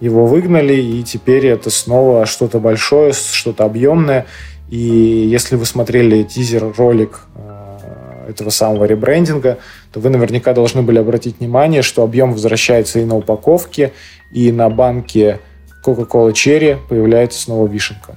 [0.00, 4.26] его выгнали, и теперь это снова что-то большое, что-то объемное.
[4.70, 9.58] И если вы смотрели тизер-ролик э, этого самого ребрендинга,
[9.92, 13.92] то вы наверняка должны были обратить внимание, что объем возвращается и на упаковке,
[14.32, 15.40] и на банке
[15.84, 18.16] Coca-Cola Cherry появляется снова вишенка.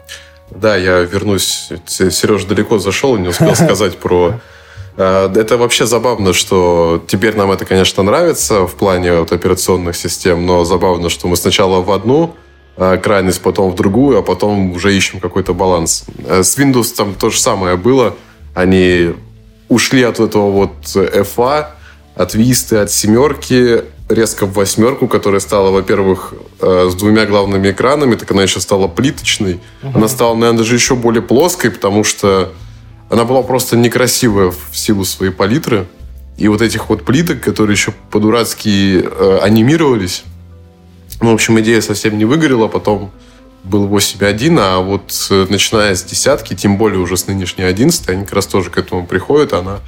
[0.50, 1.70] Да, я вернусь.
[1.86, 4.40] Сережа далеко зашел и не успел сказать про
[4.98, 10.64] это вообще забавно, что теперь нам это, конечно, нравится в плане вот операционных систем, но
[10.64, 12.36] забавно, что мы сначала в одну
[12.78, 16.06] э, крайность, потом в другую, а потом уже ищем какой-то баланс.
[16.26, 18.16] Э, с Windows там то же самое было.
[18.56, 19.14] Они
[19.70, 21.68] ушли от этого вот FA,
[22.16, 28.32] от Vista, от семерки, резко в восьмерку, которая стала, во-первых, с двумя главными экранами, так
[28.32, 29.60] она еще стала плиточной.
[29.84, 29.98] Угу.
[29.98, 32.54] Она стала, наверное, даже еще более плоской, потому что
[33.10, 35.88] она была просто некрасивая в силу своей палитры.
[36.38, 40.24] И вот этих вот плиток, которые еще по-дурацки э, анимировались.
[41.20, 42.68] Ну, в общем, идея совсем не выгорела.
[42.68, 43.12] Потом
[43.64, 48.24] был 8.1, а вот э, начиная с десятки, тем более уже с нынешней 11, они
[48.24, 49.54] как раз тоже к этому приходят.
[49.54, 49.80] Она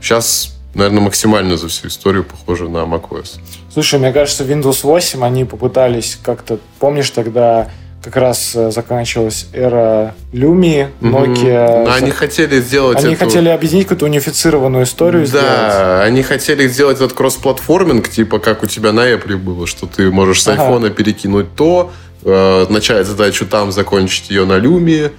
[0.00, 3.38] сейчас, наверное, максимально за всю историю похожа на macOS.
[3.72, 6.58] Слушай, мне кажется, Windows 8 они попытались как-то...
[6.78, 7.70] Помнишь, тогда
[8.02, 11.84] как раз э, заканчивалась эра Lumia, Nokia.
[11.84, 13.24] Но они хотели сделать Они эту...
[13.24, 16.06] хотели объединить какую-то унифицированную историю да, сделать.
[16.06, 20.42] они хотели сделать этот кроссплатформинг, типа как у тебя на Apple было, что ты можешь
[20.42, 20.94] с айфона ага.
[20.94, 21.90] перекинуть то,
[22.24, 25.12] э, начать задачу там, закончить ее на Lumia.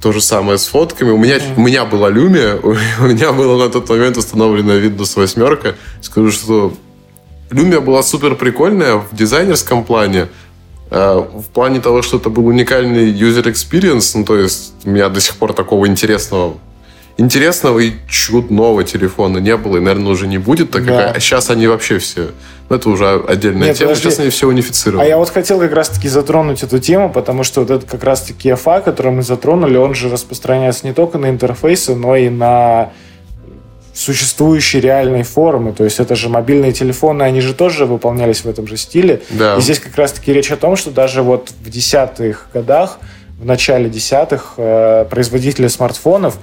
[0.00, 1.10] То же самое с фотками.
[1.10, 1.54] У меня, mm-hmm.
[1.56, 2.60] у меня была Lumia,
[3.00, 5.74] у меня была на тот момент установлена Windows 8.
[6.00, 6.72] Скажу, что
[7.50, 10.28] Lumia была супер прикольная в дизайнерском плане.
[10.90, 15.08] Э, в плане того, что это был уникальный user experience, ну, то есть у меня
[15.08, 16.54] до сих пор такого интересного
[17.16, 21.06] интересного и чудного телефона не было, и, наверное, уже не будет, так да.
[21.06, 22.30] как а сейчас они вообще все...
[22.68, 24.08] Ну, это уже отдельная Нет, тема, подожди.
[24.08, 25.04] сейчас они все унифицированы.
[25.04, 28.48] А я вот хотел как раз-таки затронуть эту тему, потому что вот этот как раз-таки
[28.48, 32.90] FA, который мы затронули, он же распространяется не только на интерфейсы, но и на
[33.94, 35.72] существующие реальные формы.
[35.72, 39.22] То есть это же мобильные телефоны, они же тоже выполнялись в этом же стиле.
[39.30, 39.56] Да.
[39.56, 42.98] И здесь как раз-таки речь о том, что даже вот в десятых годах,
[43.40, 46.38] в начале десятых, э, производители смартфонов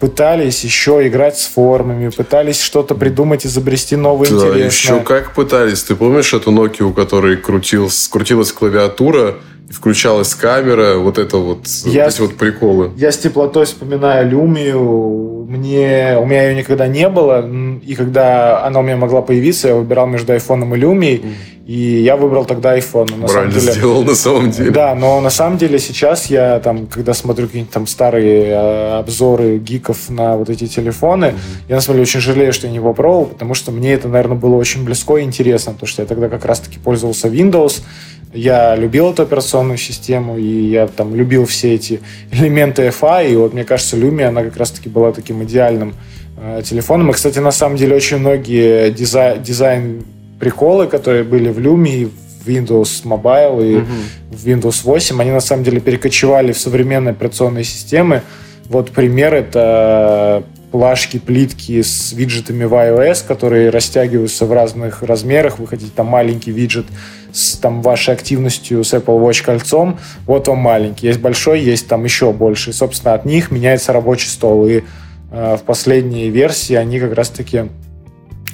[0.00, 4.66] пытались еще играть с формами, пытались что-то придумать, изобрести новое да, интересное.
[4.68, 5.82] еще как пытались.
[5.84, 9.36] Ты помнишь эту Nokia, у которой крутилась, крутилась клавиатура,
[9.70, 12.92] включалась камера, вот это вот, я, эти вот приколы.
[12.96, 17.48] Я с теплотой вспоминаю Люмию, мне, у меня ее никогда не было,
[17.84, 21.66] и когда она у меня могла появиться, я выбирал между айфоном и Люмией, mm.
[21.66, 23.16] и я выбрал тогда iPhone.
[23.16, 24.70] На Правильно деле, сделал на самом деле.
[24.70, 29.58] Да, но на самом деле сейчас я там, когда смотрю какие-нибудь там старые э, обзоры
[29.58, 31.68] гиков на вот эти телефоны, mm-hmm.
[31.68, 34.36] я на самом деле очень жалею, что я не попробовал, потому что мне это, наверное,
[34.36, 37.82] было очень близко и интересно, потому что я тогда как раз-таки пользовался Windows,
[38.36, 43.54] я любил эту операционную систему, и я там любил все эти элементы FI, и вот
[43.54, 45.94] мне кажется, Lumia, она как раз-таки была таким идеальным
[46.36, 47.10] э, телефоном.
[47.10, 50.04] И, кстати, на самом деле очень многие дизайн, дизайн
[50.38, 52.10] приколы, которые были в Lumia,
[52.44, 53.86] в Windows Mobile и угу.
[54.30, 58.22] в Windows 8, они на самом деле перекочевали в современные операционные системы.
[58.68, 65.58] Вот пример это плашки, плитки с виджетами в iOS, которые растягиваются в разных размерах.
[65.58, 66.86] Вы хотите там маленький виджет
[67.32, 69.98] с там, вашей активностью с Apple Watch кольцом.
[70.26, 71.06] Вот он маленький.
[71.06, 72.70] Есть большой, есть там еще больше.
[72.70, 74.66] И, собственно, от них меняется рабочий стол.
[74.66, 74.82] И
[75.30, 77.68] в последней версии они как раз-таки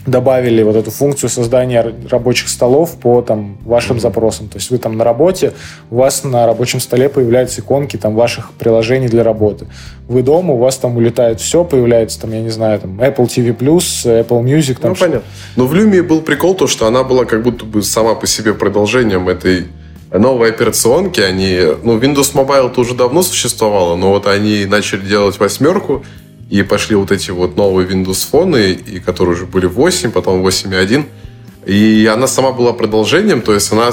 [0.06, 4.48] добавили вот эту функцию создания рабочих столов по там, вашим запросам.
[4.48, 5.52] То есть вы там на работе,
[5.90, 9.66] у вас на рабочем столе появляются иконки там, ваших приложений для работы.
[10.08, 13.56] Вы дома, у вас там улетает все, появляется там, я не знаю, там Apple TV+,
[13.56, 14.80] Apple Music.
[14.80, 15.28] Там, ну, понятно.
[15.56, 18.54] Но в Lumia был прикол то, что она была как будто бы сама по себе
[18.54, 19.68] продолжением этой
[20.10, 21.20] новой операционки.
[21.20, 26.04] Они, ну, Windows Mobile тоже давно существовало, но вот они начали делать восьмерку,
[26.52, 31.06] и пошли вот эти вот новые Windows Phone, и которые уже были 8, потом 8.1.
[31.64, 33.90] И она сама была продолжением, то есть она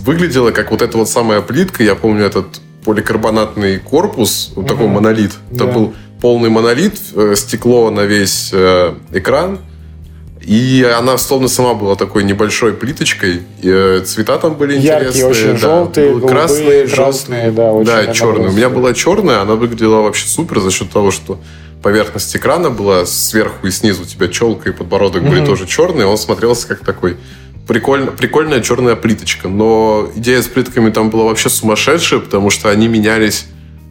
[0.00, 1.82] выглядела как вот эта вот самая плитка.
[1.82, 4.68] Я помню этот поликарбонатный корпус, вот угу.
[4.68, 5.30] такой монолит.
[5.50, 5.72] Это да.
[5.72, 9.60] был полный монолит, э, стекло на весь э, экран.
[10.44, 13.42] И она словно сама была такой небольшой плиточкой.
[13.62, 15.26] И, э, цвета там были Яркие, интересные.
[15.26, 15.58] очень да.
[15.58, 17.52] желтые, голубые, красные, красные, желтые.
[17.52, 18.48] да, очень да, черные.
[18.48, 21.38] У меня была черная, она выглядела вообще супер за счет того, что
[21.82, 25.46] поверхность экрана была сверху и снизу у тебя челка и подбородок были Мгм.
[25.46, 27.16] тоже черные, он смотрелся как такой
[27.66, 29.48] прикольно, прикольная черная плиточка.
[29.48, 33.46] Но идея с плитками там была вообще сумасшедшая, потому что они менялись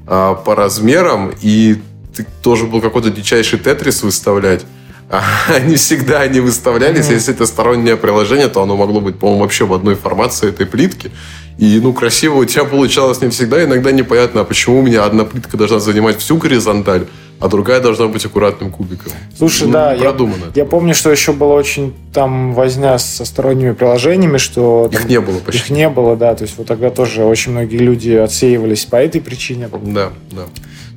[0.08, 1.78] а, по размерам, и
[2.16, 4.66] ты тоже был какой-то дичайший тетрис выставлять.
[5.48, 7.06] Они всегда не выставлялись.
[7.06, 7.16] Мгм.
[7.16, 11.12] Если это стороннее приложение, то оно могло быть, по-моему, вообще в одной формации этой плитки.
[11.58, 13.64] И, ну, красиво у тебя получалось не всегда.
[13.64, 17.08] Иногда непонятно, а почему у меня одна плитка должна занимать всю горизонталь,
[17.42, 19.12] а другая должна быть аккуратным кубиком.
[19.38, 20.46] Слушай, Ну, да, я, продумано.
[20.56, 20.70] я было.
[20.72, 25.38] помню, что еще было очень там возня со сторонними приложениями, что Их там не было
[25.38, 25.74] их почти.
[25.74, 29.70] не было, да, то есть вот тогда тоже очень многие люди отсеивались по этой причине.
[29.84, 30.44] Да, да.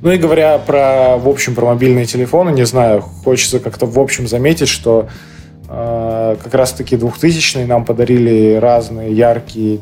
[0.01, 4.27] Ну и говоря про, в общем, про мобильные телефоны, не знаю, хочется как-то в общем
[4.27, 5.07] заметить, что
[5.67, 9.79] э, как раз-таки 2000-е нам подарили разные яркие,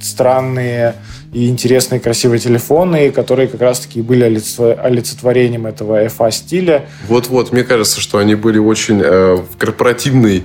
[0.00, 0.94] странные
[1.32, 6.86] и интересные красивые телефоны, которые как раз-таки были олицетво- олицетворением этого FA стиля.
[7.08, 10.44] Вот-вот, мне кажется, что они были очень э, в корпоративной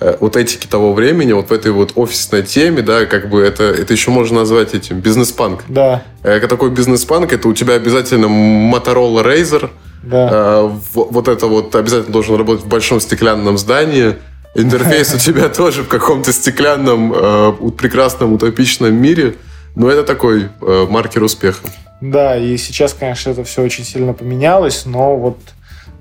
[0.00, 3.62] э, вот этике того времени, вот в этой вот офисной теме, да, как бы это,
[3.64, 5.62] это еще можно назвать этим бизнес-панк.
[5.68, 9.70] Да, Э, такой бизнес-панк, это у тебя обязательно Motorola Razer,
[10.02, 10.28] да.
[10.32, 14.16] э, вот это вот обязательно должен работать в большом стеклянном здании,
[14.56, 19.36] интерфейс у тебя тоже в каком-то стеклянном, э, прекрасном, утопичном мире,
[19.76, 21.68] но это такой э, маркер успеха.
[22.00, 25.38] Да, и сейчас, конечно, это все очень сильно поменялось, но вот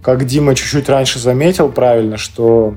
[0.01, 2.75] как Дима чуть-чуть раньше заметил правильно, что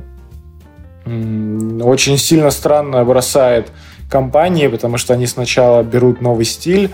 [1.07, 3.71] очень сильно странно бросает
[4.11, 6.91] компании, потому что они сначала берут новый стиль,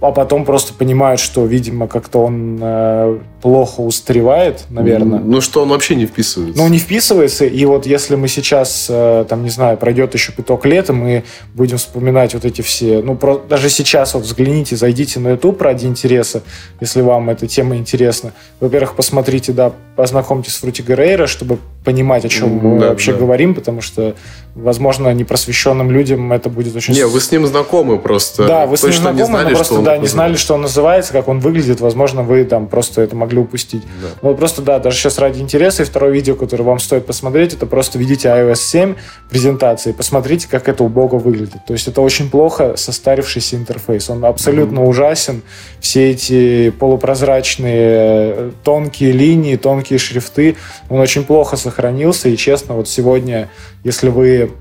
[0.00, 5.18] а потом просто понимают, что, видимо, как-то он э, плохо устаревает, наверное.
[5.18, 6.62] Ну, что он вообще не вписывается.
[6.62, 10.64] Ну, не вписывается, и вот если мы сейчас, э, там, не знаю, пройдет еще пяток
[10.64, 15.18] лет, и мы будем вспоминать вот эти все, ну, про- даже сейчас вот взгляните, зайдите
[15.18, 16.42] на YouTube ради интереса,
[16.80, 18.32] если вам эта тема интересна.
[18.60, 23.18] Во-первых, посмотрите, да, познакомьтесь с Фрути Геррейро, чтобы понимать, о чем мы Да, вообще да.
[23.18, 24.14] говорим, потому что,
[24.54, 26.94] возможно, непросвещенным людям это будет очень...
[26.94, 28.46] Не, вы с ним знакомы просто.
[28.46, 31.12] Да, вы с ним знакомы, не знали, но просто, да, не знали, что он называется,
[31.12, 31.80] как он выглядит.
[31.80, 33.82] Возможно, вы там просто это могли упустить.
[34.00, 34.08] Да.
[34.22, 37.54] Ну, вот просто, да, даже сейчас ради интереса, и второе видео, которое вам стоит посмотреть,
[37.54, 38.94] это просто введите iOS 7
[39.30, 41.64] презентации, посмотрите, как это убого выглядит.
[41.66, 44.08] То есть это очень плохо состарившийся интерфейс.
[44.10, 45.42] Он абсолютно ужасен.
[45.80, 50.56] Все эти полупрозрачные э, тонкие линии, тонкие шрифты,
[50.88, 52.28] он очень плохо сохранился.
[52.28, 53.48] И честно, вот сегодня,
[53.84, 54.52] если вы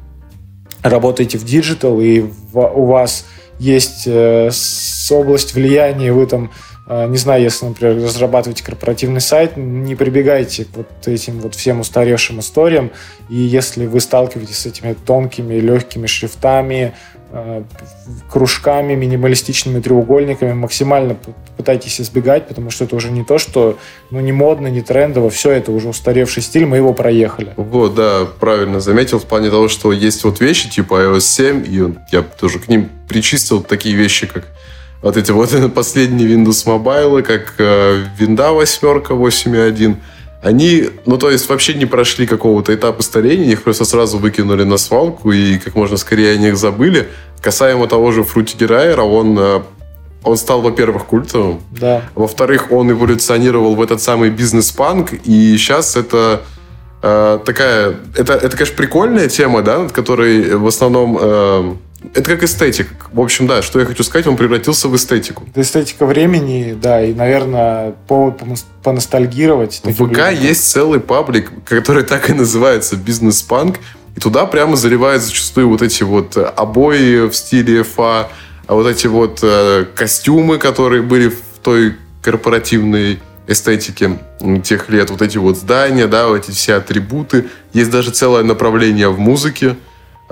[0.84, 3.26] работаете в digital, и у вас
[3.60, 4.50] есть э,
[5.12, 6.52] область влияния, вы там,
[6.92, 12.42] не знаю, если, например, разрабатываете корпоративный сайт, не прибегайте к вот этим вот всем устаревшим
[12.42, 12.92] историям,
[13.30, 16.94] и если вы сталкиваетесь с этими тонкими, легкими шрифтами,
[17.30, 17.64] э,
[18.30, 21.16] кружками, минималистичными треугольниками, максимально
[21.56, 23.78] пытайтесь избегать, потому что это уже не то, что
[24.10, 27.54] ну, не модно, не трендово, все это уже устаревший стиль, мы его проехали.
[27.56, 31.94] Вот, да, правильно заметил в плане того, что есть вот вещи типа iOS 7, и
[32.12, 34.48] я тоже к ним причистил такие вещи, как
[35.02, 39.96] вот эти вот последние Windows Mobile, как э, Винда 8, 8.1.
[40.44, 44.78] Они, ну, то есть, вообще не прошли какого-то этапа старения, их просто сразу выкинули на
[44.78, 47.08] свалку, и как можно скорее о них забыли.
[47.42, 49.62] Касаемо того же Фрути Герайера, он, э,
[50.24, 52.04] он стал, во-первых, культовым, Да.
[52.16, 56.42] во-вторых, он эволюционировал в этот самый бизнес-панк, и сейчас это
[57.04, 57.96] э, такая...
[58.16, 61.18] Это, это, конечно, прикольная тема, да, над которой в основном...
[61.20, 61.74] э,
[62.14, 62.88] это как эстетик.
[63.12, 65.46] В общем, да, что я хочу сказать, он превратился в эстетику.
[65.50, 68.42] Это эстетика времени, да, и, наверное, повод
[68.84, 69.82] поностальгировать.
[69.84, 70.36] В ВК людям.
[70.36, 73.78] есть целый паблик, который так и называется «Бизнес-панк»,
[74.16, 78.30] и туда прямо заливают зачастую вот эти вот э, обои в стиле ФА,
[78.68, 84.20] а вот эти вот э, костюмы, которые были в той корпоративной эстетике
[84.64, 87.48] тех лет, вот эти вот здания, да, вот эти все атрибуты.
[87.74, 89.76] Есть даже целое направление в музыке.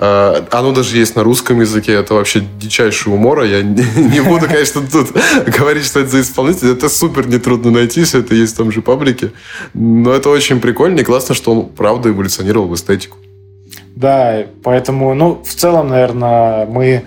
[0.00, 1.92] Э, Оно даже есть на русском языке.
[1.92, 3.44] Это вообще дичайший умора.
[3.44, 5.12] Я не не буду, конечно, тут
[5.58, 6.70] говорить, что это за исполнитель.
[6.70, 9.32] Это супер нетрудно найти, все это есть в том же паблике.
[9.74, 13.18] Но это очень прикольно и классно, что он, правда, эволюционировал в эстетику.
[13.94, 17.02] Да, поэтому, ну, в целом, наверное, мы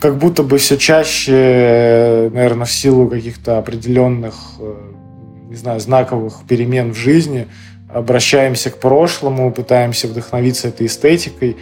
[0.00, 4.74] как будто бы все чаще, наверное, в силу каких-то определенных, э,
[5.50, 7.46] не знаю, знаковых перемен в жизни
[7.92, 11.56] обращаемся к прошлому, пытаемся вдохновиться этой эстетикой.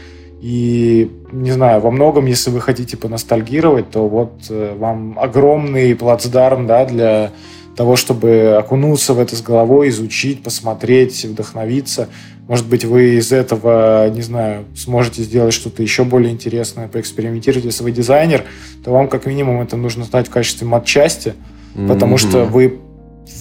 [0.46, 6.66] И, не знаю, во многом, если вы хотите поностальгировать, то вот э, вам огромный плацдарм,
[6.66, 7.30] да, для
[7.74, 12.10] того, чтобы окунуться в это с головой, изучить, посмотреть, вдохновиться.
[12.46, 17.64] может быть, вы из этого, не знаю, сможете сделать что-то еще более интересное, поэкспериментировать.
[17.64, 18.44] Если вы дизайнер,
[18.84, 21.32] то вам как минимум это нужно знать в качестве матчасти,
[21.74, 21.88] mm-hmm.
[21.88, 22.80] потому что вы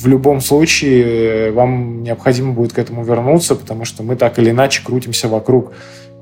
[0.02, 4.82] в любом случае вам необходимо будет к этому вернуться, потому что мы так или иначе
[4.86, 5.74] крутимся вокруг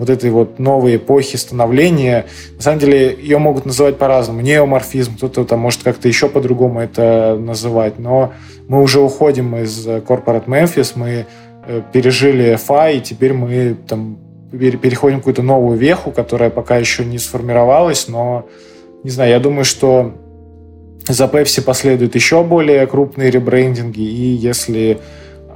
[0.02, 2.26] вот этой вот новой эпохи становления.
[2.56, 4.42] На самом деле ее могут называть по-разному.
[4.42, 8.00] Неоморфизм, кто-то там может как-то еще по-другому это называть.
[8.00, 8.34] Но
[8.68, 11.28] мы уже уходим из Corporate Memphis, мы
[11.68, 14.18] э, пережили FI, и теперь мы там
[14.52, 18.48] переходим в какую-то новую веху, которая пока еще не сформировалась, но
[19.04, 20.14] не знаю, я думаю, что
[21.08, 25.00] за Pepsi последуют еще более крупные ребрендинги, и если...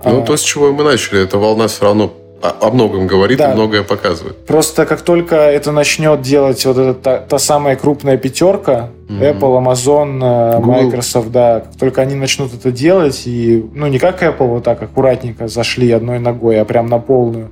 [0.03, 0.21] Ну, а...
[0.21, 2.13] то, с чего мы начали, эта волна все равно
[2.49, 3.51] о многом говорит да.
[3.51, 4.45] и многое показывает.
[4.45, 9.39] Просто как только это начнет делать вот эта та, та самая крупная пятерка, mm-hmm.
[9.39, 10.83] Apple, Amazon, э, Google.
[10.83, 14.81] Microsoft, да, как только они начнут это делать, и, ну, не как Apple вот так
[14.81, 17.49] аккуратненько зашли одной ногой, а прям на полную,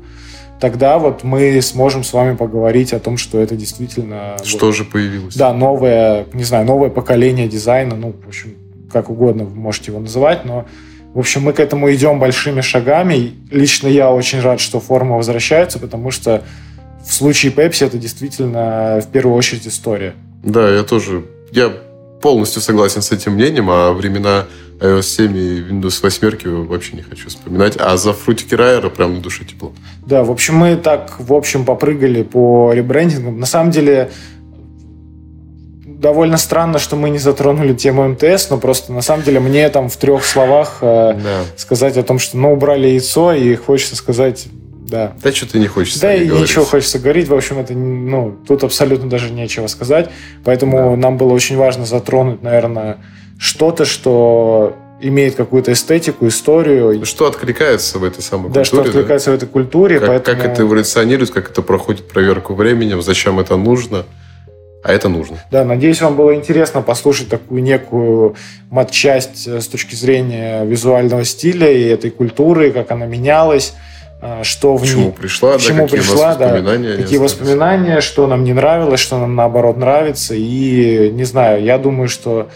[0.59, 4.37] тогда вот мы сможем с вами поговорить о том, что это действительно...
[4.43, 5.35] Что вот, же появилось?
[5.35, 8.55] Да, новое, не знаю, новое поколение дизайна, ну, в общем,
[8.91, 10.65] как угодно вы можете его называть, но
[11.13, 13.33] в общем, мы к этому идем большими шагами.
[13.51, 16.43] Лично я очень рад, что форма возвращается, потому что
[17.05, 20.15] в случае Pepsi это действительно в первую очередь история.
[20.43, 21.23] Да, я тоже.
[21.51, 21.71] Я
[22.21, 24.45] полностью согласен с этим мнением, а времена
[24.79, 27.75] iOS 7 и Windows 8 вообще не хочу вспоминать.
[27.77, 29.71] А за фрутики Райера прям на душе тепло.
[30.05, 33.39] Да, в общем, мы так, в общем, попрыгали по ребрендингам.
[33.39, 34.09] На самом деле,
[36.03, 39.89] довольно странно, что мы не затронули тему МТС, но просто на самом деле мне там
[39.89, 41.39] в трех словах э, да.
[41.55, 44.47] сказать о том, что ну убрали яйцо, и хочется сказать
[44.85, 45.13] да.
[45.23, 46.01] Да, что-то не хочется.
[46.01, 46.49] Да, и говорить.
[46.49, 47.27] ничего хочется говорить.
[47.27, 50.09] В общем, это, ну, тут абсолютно даже нечего сказать.
[50.43, 50.97] Поэтому да.
[50.97, 52.97] нам было очень важно затронуть, наверное,
[53.39, 57.05] что-то, что имеет какую-то эстетику, историю.
[57.05, 58.63] Что откликается в этой самой да, культуре.
[58.63, 59.31] Да, что откликается да?
[59.31, 59.99] в этой культуре.
[59.99, 60.37] Как, поэтому...
[60.37, 64.05] как это эволюционирует, как это проходит проверку временем, зачем это нужно
[64.83, 65.37] а это нужно.
[65.49, 68.35] Да, надеюсь, вам было интересно послушать такую некую
[68.69, 73.73] матчасть э, с точки зрения визуального стиля и этой культуры, как она менялась,
[74.21, 78.27] э, что в чему пришла, к чему да, какие пришла, да, воспоминания, какие воспоминания, что
[78.27, 80.35] нам не нравилось, что нам наоборот нравится.
[80.35, 82.49] И не знаю, я думаю, что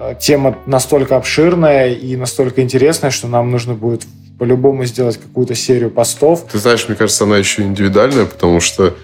[0.00, 4.02] э, тема настолько обширная и настолько интересная, что нам нужно будет
[4.36, 6.44] по-любому сделать какую-то серию постов.
[6.50, 8.96] Ты знаешь, мне кажется, она еще индивидуальная, потому что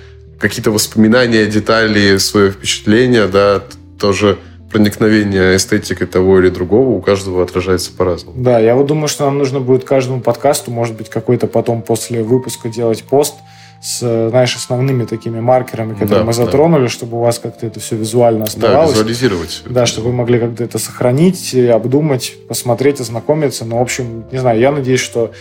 [0.42, 3.62] какие-то воспоминания, детали, свое впечатление, да,
[3.98, 4.38] тоже
[4.70, 8.42] проникновение эстетикой того или другого у каждого отражается по-разному.
[8.42, 12.22] Да, я вот думаю, что нам нужно будет каждому подкасту, может быть, какой-то потом после
[12.22, 13.34] выпуска делать пост
[13.82, 16.88] с, знаешь, основными такими маркерами, которые да, мы затронули, да.
[16.88, 18.92] чтобы у вас как-то это все визуально оставалось.
[18.92, 19.62] Да, визуализировать.
[19.66, 23.64] Да, чтобы вы могли как-то это сохранить, обдумать, посмотреть, ознакомиться.
[23.64, 25.32] Но, в общем, не знаю, я надеюсь, что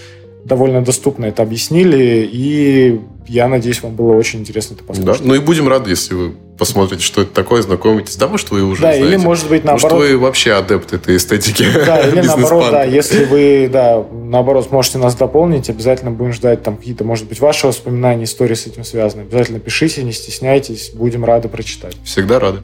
[0.45, 5.21] довольно доступно это объяснили, и я надеюсь, вам было очень интересно это послушать.
[5.21, 8.15] Да, ну и будем рады, если вы посмотрите, что это такое, знакомитесь.
[8.17, 9.07] Да, может, вы уже да, знаете.
[9.07, 9.99] или, может быть, наоборот...
[9.99, 11.65] Может, вы вообще адепт этой эстетики.
[11.85, 16.77] Да, или наоборот, да, если вы, да, наоборот, сможете нас дополнить, обязательно будем ждать там
[16.77, 19.21] какие-то, может быть, ваши воспоминания, истории с этим связаны.
[19.21, 21.95] Обязательно пишите, не стесняйтесь, будем рады прочитать.
[22.03, 22.59] Всегда рады.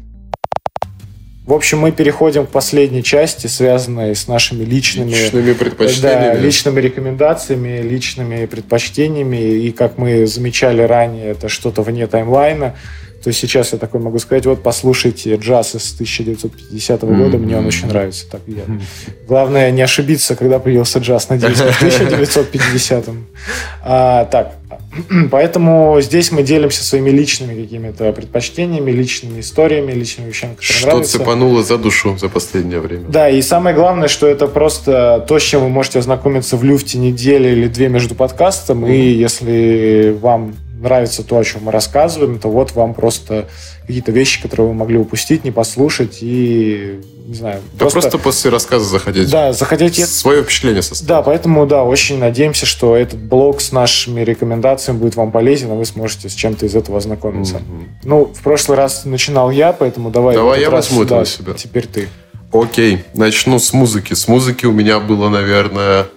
[1.47, 6.35] В общем, мы переходим к последней части, связанной с нашими личными, личными предпочтениями.
[6.35, 9.37] Да, личными рекомендациями, личными предпочтениями.
[9.37, 12.75] И как мы замечали ранее, это что-то вне таймлайна.
[13.23, 17.17] То есть сейчас я такой могу сказать, вот послушайте джаз из 1950 mm-hmm.
[17.17, 18.29] года, мне он очень нравится.
[18.29, 18.63] Так, я...
[19.25, 23.25] Главное не ошибиться, когда появился джаз, надеюсь, в 1950-м.
[23.83, 24.56] А, так,
[25.31, 31.09] поэтому здесь мы делимся своими личными какими-то предпочтениями, личными историями, личными вещами, которые Что нравятся.
[31.09, 33.05] Что цепануло за душу за последнее время.
[33.07, 36.97] Да, и самое главное, что это просто то, с чем вы можете ознакомиться в люфте
[36.97, 38.95] недели или две между подкастом, mm-hmm.
[38.95, 43.47] и если вам нравится то, о чем мы рассказываем, то вот вам просто
[43.81, 47.61] какие-то вещи, которые вы могли упустить, не послушать и, не знаю...
[47.73, 49.29] Да просто, просто после рассказа заходить.
[49.29, 50.05] Да, заходите...
[50.05, 51.07] Свое впечатление составить.
[51.07, 55.75] Да, поэтому, да, очень надеемся, что этот блог с нашими рекомендациями будет вам полезен, и
[55.75, 57.55] вы сможете с чем-то из этого ознакомиться.
[57.55, 57.87] Mm-hmm.
[58.03, 60.35] Ну, в прошлый раз начинал я, поэтому давай...
[60.35, 61.53] Давай я это на себя.
[61.53, 62.09] Теперь ты.
[62.51, 64.13] Окей, начну с музыки.
[64.13, 66.07] С музыки у меня было, наверное,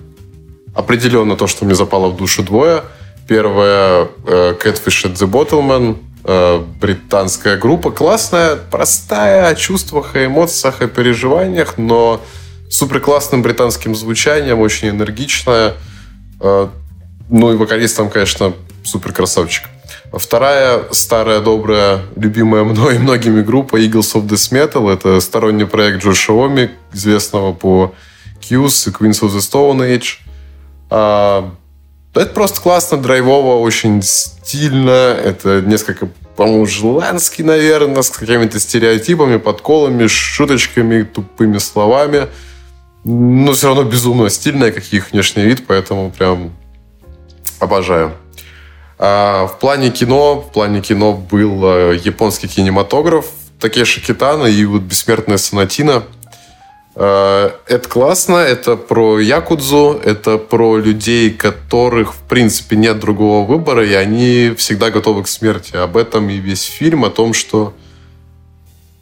[0.74, 2.82] определенно то, что мне запало в душу двое–
[3.30, 7.92] Первая э, Catfish at the Bottleman, э, британская группа.
[7.92, 12.20] Классная, простая, о чувствах, о эмоциях, о переживаниях, но
[12.68, 15.74] супер классным британским звучанием, очень энергичная.
[16.40, 16.70] Э,
[17.28, 18.52] ну и вокалист там, конечно,
[18.82, 19.68] супер красавчик.
[20.12, 24.92] Вторая старая, добрая, любимая мной и многими группа Eagles of Death Metal.
[24.92, 27.94] Это сторонний проект Джоша Оми, известного по
[28.40, 31.46] Q's и Queens of the Stone Age.
[32.14, 34.90] Это просто классно, драйвово, очень стильно.
[34.90, 42.26] Это несколько, по-моему, желанский, наверное, с какими-то стереотипами, подколами, шуточками, тупыми словами.
[43.04, 46.52] Но все равно безумно стильное, как их внешний вид, поэтому прям
[47.60, 48.12] обожаю.
[48.98, 53.26] А в плане кино, в плане кино был э, японский кинематограф,
[53.58, 56.04] Такеши Китана и вот «Бессмертная сонатина».
[56.96, 63.86] Э, это классно, это про якудзу, это про людей, которых, в принципе, нет другого выбора,
[63.86, 65.76] и они всегда готовы к смерти.
[65.76, 67.74] Об этом и весь фильм, о том, что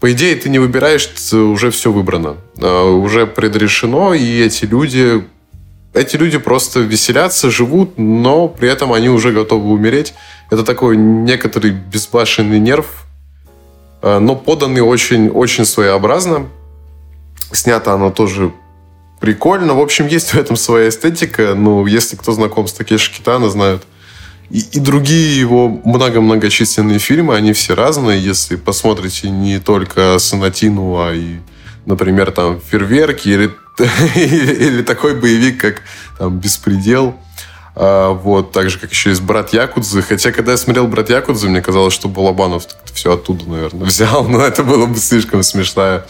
[0.01, 2.37] по идее, ты не выбираешь, уже все выбрано.
[2.59, 5.25] Э, уже предрешено, и эти люди
[5.95, 10.15] эти люди просто веселятся, живут, но при этом они уже готовы умереть.
[10.51, 13.05] Это такой некоторый безбашенный нерв,
[14.03, 16.47] э, но поданный очень, очень своеобразно.
[17.53, 18.53] Снято оно тоже
[19.21, 19.75] прикольно.
[19.75, 21.55] В общем, есть в этом своя эстетика.
[21.55, 23.85] Ну, если кто знаком с Такеши Китана, знают.
[24.51, 28.23] И, и другие его много-многочисленные фильмы, они все разные.
[28.23, 31.39] Если посмотрите не только Сонатину, а и,
[31.85, 33.51] например, там «Фейерверки» или
[34.17, 35.83] или такой боевик, как
[36.19, 37.15] там, «Беспредел».
[37.81, 40.03] А, вот, так же, как еще есть «Брат Якудзы».
[40.03, 44.27] Хотя, когда я смотрел «Брат Якудзы», мне казалось, что Балабанов все оттуда, наверное, взял.
[44.29, 46.05] Но это было бы слишком смешная,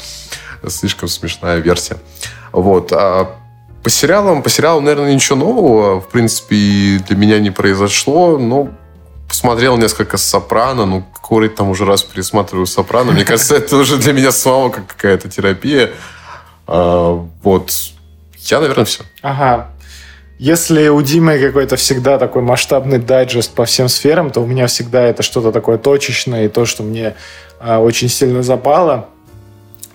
[0.69, 1.99] слишком смешная версия.
[2.53, 2.93] Вот.
[2.93, 3.37] А
[3.83, 8.39] по сериалам, по сериалам, наверное, ничего нового, в принципе, для меня не произошло.
[8.39, 8.69] Но
[9.29, 13.13] посмотрел несколько «Сопрано», ну, какой там уже раз пересматриваю «Сопрано».
[13.13, 15.91] Мне кажется, это уже для меня самого как какая-то терапия.
[16.67, 17.73] А, вот.
[18.39, 19.05] Я, наверное, все.
[19.23, 19.71] Ага.
[20.39, 25.03] Если у Димы какой-то всегда такой масштабный дайджест по всем сферам, то у меня всегда
[25.03, 27.15] это что-то такое точечное и то, что мне
[27.59, 29.09] а, очень сильно запало.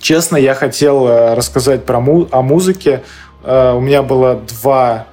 [0.04, 3.04] Честно, я хотел а, рассказать про му- о музыке.
[3.42, 5.08] А, у меня было два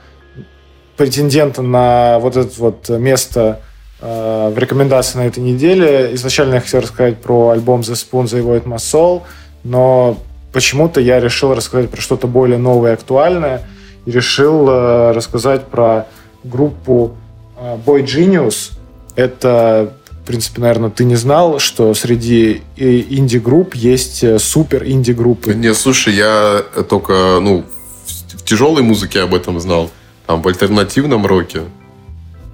[0.97, 3.61] претендента на вот это вот место
[4.01, 6.13] а, в рекомендации на этой неделе.
[6.15, 9.23] Изначально я хотел рассказать про альбом The Spoon, The Void My Soul,
[9.63, 10.19] но
[10.53, 13.63] почему-то я решил рассказать про что-то более новое и актуальное.
[14.07, 16.09] И решил э, рассказать про
[16.43, 17.15] группу
[17.57, 18.73] э, Boy Genius.
[19.15, 19.93] Это,
[20.23, 25.55] в принципе, наверное, ты не знал, что среди инди-групп есть э, супер инди-группы.
[25.55, 27.65] Не, слушай, я только, ну,
[28.07, 29.91] в тяжелой музыке об этом знал.
[30.27, 31.63] Там в альтернативном роке.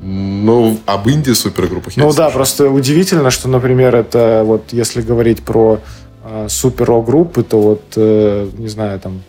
[0.01, 5.81] Ну, об инди супергруппах Ну да, просто удивительно, что, например, это вот если говорить про
[6.23, 9.23] а, супер рок-группы, то вот, э, не знаю, там,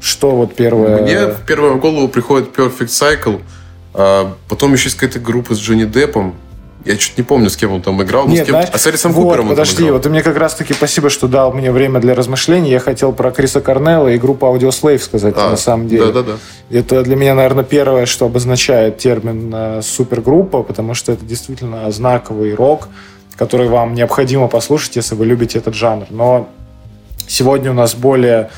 [0.00, 1.02] что вот первое...
[1.02, 3.40] Мне в первую голову приходит Perfect Cycle,
[3.94, 6.34] а потом еще есть какая-то группа с Джонни Деппом,
[6.86, 8.28] я чуть не помню, с кем он там играл.
[8.28, 8.52] Нет, с кем...
[8.52, 11.52] знаешь, а с Алисом вот, Купером подожди, вот ты мне как раз-таки спасибо, что дал
[11.52, 12.70] мне время для размышлений.
[12.70, 16.06] Я хотел про Криса Корнелла и группу Audio Slave сказать а, на самом деле.
[16.06, 16.36] Да-да-да.
[16.70, 22.54] Это для меня, наверное, первое, что обозначает термин э, супергруппа, потому что это действительно знаковый
[22.54, 22.88] рок,
[23.36, 26.06] который вам необходимо послушать, если вы любите этот жанр.
[26.10, 26.48] Но
[27.26, 28.50] сегодня у нас более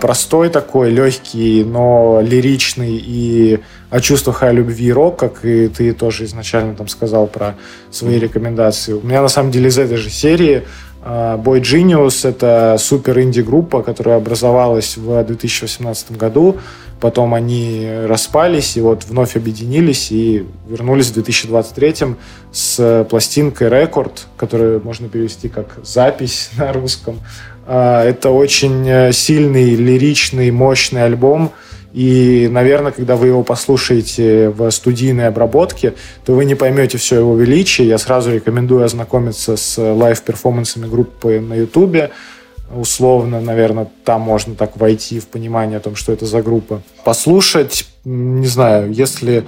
[0.00, 3.60] простой такой, легкий, но лиричный и
[3.90, 7.56] о чувствах о любви рок, как и ты тоже изначально там сказал про
[7.90, 8.92] свои рекомендации.
[8.92, 10.62] У меня на самом деле из этой же серии
[11.04, 16.56] э, Boy Genius— это супер инди-группа, которая образовалась в 2018 году
[17.00, 22.16] Потом они распались и вот вновь объединились и вернулись в 2023
[22.52, 27.20] с пластинкой «Record», которую можно перевести как «запись» на русском.
[27.66, 31.52] А, это очень э, сильный, лиричный, мощный альбом,
[31.92, 35.94] и, наверное, когда вы его послушаете в студийной обработке,
[36.26, 37.88] то вы не поймете все его величие.
[37.88, 42.10] Я сразу рекомендую ознакомиться с live-перформансами группы на Ютубе
[42.74, 46.82] условно, наверное, там можно так войти в понимание о том, что это за группа.
[47.04, 49.44] Послушать, не знаю, если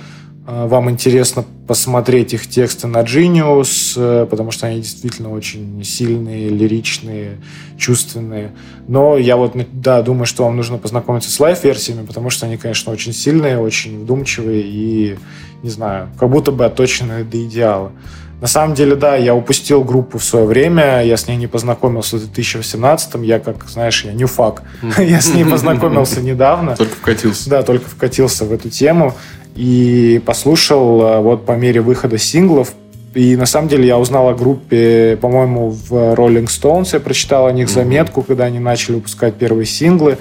[0.48, 7.36] вам интересно посмотреть их тексты на Genius, э, потому что они действительно очень сильные, лиричные,
[7.76, 8.52] чувственные.
[8.86, 12.90] Но я вот, да, думаю, что вам нужно познакомиться с лайв-версиями, потому что они, конечно,
[12.90, 15.18] очень сильные, очень вдумчивые и,
[15.62, 17.92] не знаю, как будто бы отточены до идеала.
[18.40, 22.16] На самом деле, да, я упустил группу в свое время, я с ней не познакомился
[22.16, 24.62] в 2018 я, как, знаешь, я нюфак.
[24.98, 26.74] я с ней познакомился недавно.
[26.74, 27.50] Только вкатился.
[27.50, 29.14] Да, только вкатился в эту тему
[29.58, 32.72] и послушал э, вот по мере выхода синглов.
[33.14, 36.90] И на самом деле я узнал о группе, по-моему, в Rolling Stones.
[36.92, 40.18] Я прочитал о них заметку, когда они начали выпускать первые синглы.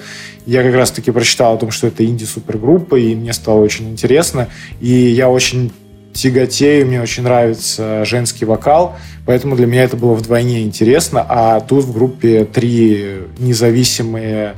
[0.48, 4.48] Я как раз-таки прочитал о том, что это инди-супергруппа, и мне стало очень интересно.
[4.82, 5.72] И я очень
[6.14, 8.96] тяготею, мне очень нравится женский вокал,
[9.28, 11.24] поэтому для меня это было вдвойне интересно.
[11.30, 14.56] А тут в группе три независимые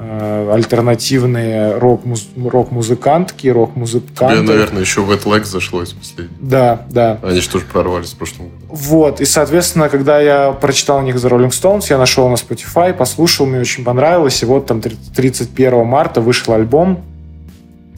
[0.00, 4.36] альтернативные рок-музыкантки, рок-музыканты.
[4.36, 6.36] Тебе, наверное, еще в Legs зашло из последнего.
[6.40, 7.18] Да, да.
[7.22, 8.64] Они же тоже прорвались в прошлом году.
[8.68, 12.94] Вот, и, соответственно, когда я прочитал о них за Rolling Stones, я нашел на Spotify,
[12.94, 17.04] послушал, мне очень понравилось, и вот там 31 марта вышел альбом,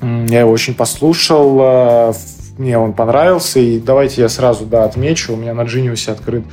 [0.03, 2.13] я его очень послушал, э,
[2.59, 6.45] мне он понравился, и давайте я сразу, да, отмечу, у меня на Genius открыт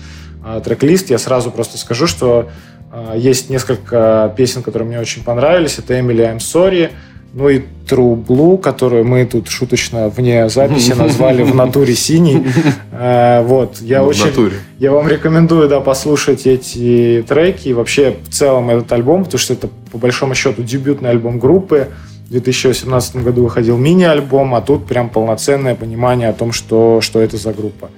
[0.45, 2.68] э, трек-лист, я сразу просто скажу, что э,
[3.15, 6.89] есть несколько песен, которые мне очень понравились, это Emily I'm Sorry,
[7.33, 12.45] ну и True Blue, которую мы тут шуточно вне записи назвали в натуре синий.
[12.91, 14.51] Вот, я очень...
[14.77, 19.53] Я вам рекомендую, да, послушать эти треки и вообще в целом этот альбом, потому что
[19.53, 21.87] это по большому счету дебютный альбом группы.
[22.27, 27.37] В 2018 году выходил мини-альбом, а тут прям полноценное понимание о том, что, что это
[27.37, 27.89] за группа.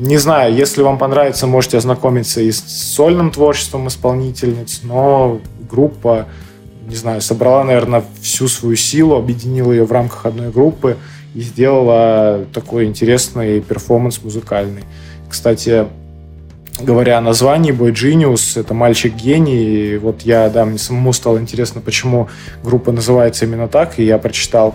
[0.00, 6.26] Не знаю, если вам понравится, можете ознакомиться и с сольным творчеством исполнительниц, но группа,
[6.86, 10.96] не знаю, собрала, наверное, всю свою силу, объединила ее в рамках одной группы
[11.34, 14.84] и сделала такой интересный перформанс музыкальный.
[15.28, 15.86] Кстати,
[16.80, 19.94] говоря о названии Boy Genius, это мальчик-гений.
[19.94, 22.28] И вот я, да, мне самому стало интересно, почему
[22.62, 24.74] группа называется именно так, и я прочитал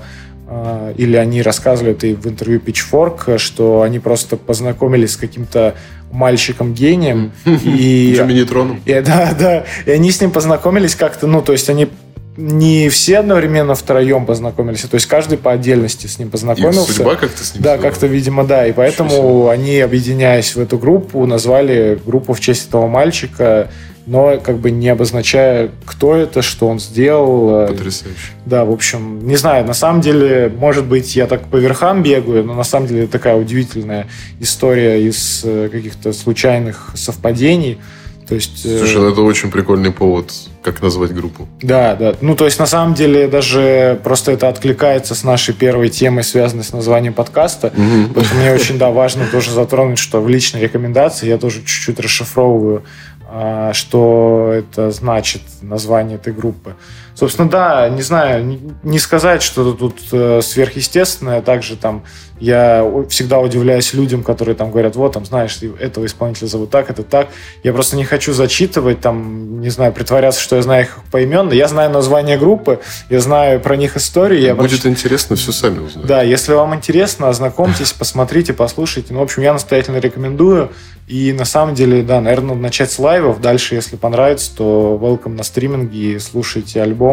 [0.98, 5.76] или они рассказывали это в интервью Pitchfork, что они просто познакомились с каким-то
[6.12, 7.32] мальчиком-гением.
[7.46, 8.82] И, Джимми Нейтроном.
[8.86, 9.66] И, да, да.
[9.86, 11.90] И они с ним познакомились как-то, ну, то есть они
[12.38, 16.82] не все одновременно втроем познакомились, то есть каждый по отдельности с ним познакомился.
[16.82, 18.68] Их судьба как-то с ним Да, как-то, видимо, да.
[18.68, 23.70] И поэтому они, объединяясь в эту группу, назвали группу в честь этого мальчика,
[24.06, 27.68] но как бы не обозначая, кто это, что он сделал.
[27.68, 28.34] Потрясающе.
[28.46, 32.44] Да, в общем, не знаю, на самом деле, может быть, я так по верхам бегаю,
[32.44, 34.08] но на самом деле такая удивительная
[34.40, 37.80] история из э, каких-то случайных совпадений.
[38.28, 40.32] То есть, э, Слушай, это очень прикольный повод,
[40.64, 41.48] как назвать группу.
[41.62, 42.16] Да, да.
[42.22, 46.64] Ну, то есть, на самом деле, даже просто это откликается с нашей первой темой, связанной
[46.64, 47.68] с названием подкаста.
[47.68, 48.14] Угу.
[48.16, 52.84] Поэтому мне очень, да, важно тоже затронуть, что в личной рекомендации я тоже чуть-чуть расшифровываю,
[53.28, 56.76] а, что это значит название этой группы.
[57.16, 61.42] Собственно, да, не знаю, не сказать, что тут э, сверхъестественное.
[61.42, 62.04] Также там
[62.40, 67.04] я всегда удивляюсь людям, которые там говорят, вот, там, знаешь, этого исполнителя зовут так, это
[67.04, 67.30] так.
[67.64, 71.54] Я просто не хочу зачитывать, там, не знаю, притворяться, что я знаю их поименно.
[71.54, 74.42] Я знаю название группы, я знаю про них историю.
[74.42, 74.92] Я Будет проч...
[74.92, 76.08] интересно, все сами узнаете.
[76.08, 79.14] Да, если вам интересно, ознакомьтесь, посмотрите, послушайте.
[79.14, 80.72] Ну, в общем, я настоятельно рекомендую.
[81.08, 83.40] И на самом деле, да, наверное, надо начать с лайвов.
[83.40, 87.05] Дальше, если понравится, то welcome на стриминге, слушайте альбом.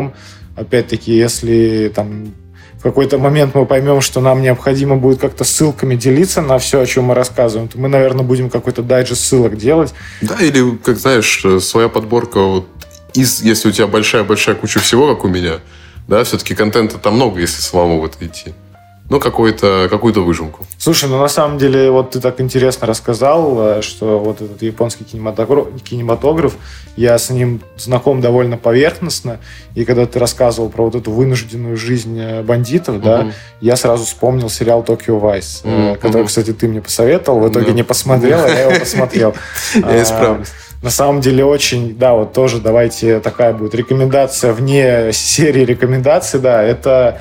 [0.56, 2.34] Опять-таки, если там
[2.78, 6.86] в какой-то момент мы поймем, что нам необходимо будет как-то ссылками делиться на все, о
[6.86, 9.94] чем мы рассказываем, то мы, наверное, будем какой-то дайджест ссылок делать.
[10.20, 12.66] Да, или, как знаешь, своя подборка, вот,
[13.14, 15.60] из, если у тебя большая-большая куча всего, как у меня,
[16.08, 18.52] да, все-таки контента там много, если самому в это идти
[19.12, 20.64] ну, какую-то какую выжимку.
[20.78, 25.04] Слушай, ну, на самом деле, вот ты так интересно рассказал, э, что вот этот японский
[25.04, 26.54] кинематограф, кинематограф,
[26.96, 29.38] я с ним знаком довольно поверхностно,
[29.74, 33.04] и когда ты рассказывал про вот эту вынужденную жизнь э, бандитов, угу.
[33.04, 35.98] да, я сразу вспомнил сериал «Токио Вайс», угу.
[36.00, 37.72] который, кстати, ты мне посоветовал, в итоге да.
[37.72, 39.34] не посмотрел, а я его посмотрел.
[39.74, 40.48] Я исправлюсь.
[40.82, 46.60] На самом деле очень, да, вот тоже давайте такая будет рекомендация вне серии рекомендаций, да,
[46.62, 47.20] это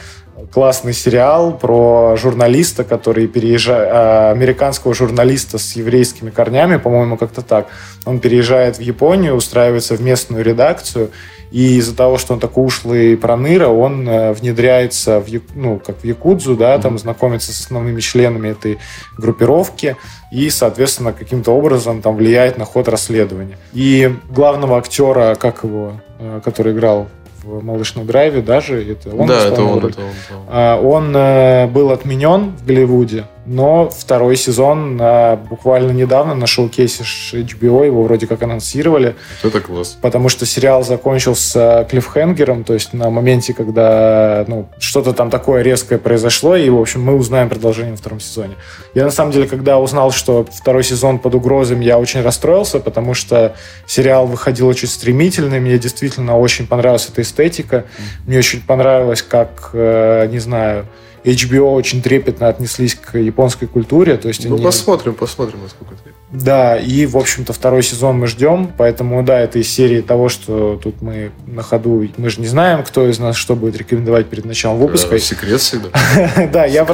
[0.51, 7.67] классный сериал про журналиста, который переезжает, а, американского журналиста с еврейскими корнями, по-моему, как-то так.
[8.05, 11.11] Он переезжает в Японию, устраивается в местную редакцию,
[11.51, 16.03] и из-за того, что он такой ушлый проныра, он э, внедряется в, ну, как в
[16.05, 18.79] Якудзу, да, там знакомится с основными членами этой
[19.17, 19.97] группировки
[20.31, 23.57] и, соответственно, каким-то образом там влияет на ход расследования.
[23.73, 27.09] И главного актера, как его, э, который играл
[27.43, 28.91] в «Малышном драйве» даже.
[28.91, 30.45] Это он да, это он, это он, это он.
[30.47, 37.03] А, он э, был отменен в Голливуде, но второй сезон а, буквально недавно на шоу-кейсе
[37.03, 39.15] HBO его вроде как анонсировали.
[39.43, 39.97] Это класс.
[40.01, 45.97] Потому что сериал закончился клиффхенгером, то есть на моменте, когда ну, что-то там такое резкое
[45.97, 48.55] произошло, и, в общем, мы узнаем продолжение во втором сезоне.
[48.93, 53.13] Я, на самом деле, когда узнал, что второй сезон под угрозой, я очень расстроился, потому
[53.13, 53.55] что
[53.87, 57.85] сериал выходил очень стремительно, и мне действительно очень понравилась эта эстетика.
[58.27, 60.85] Мне очень понравилось, как, э, не знаю,
[61.23, 64.17] HBO очень трепетно отнеслись к японской культуре.
[64.17, 64.63] То есть ну, они...
[64.63, 66.11] посмотрим, посмотрим, насколько это.
[66.31, 70.79] Да, и, в общем-то, второй сезон мы ждем, поэтому, да, это из серии того, что
[70.81, 74.45] тут мы на ходу, мы же не знаем, кто из нас что будет рекомендовать перед
[74.45, 75.19] началом выпуска.
[75.19, 75.89] Секрет всегда.
[76.51, 76.85] Да, я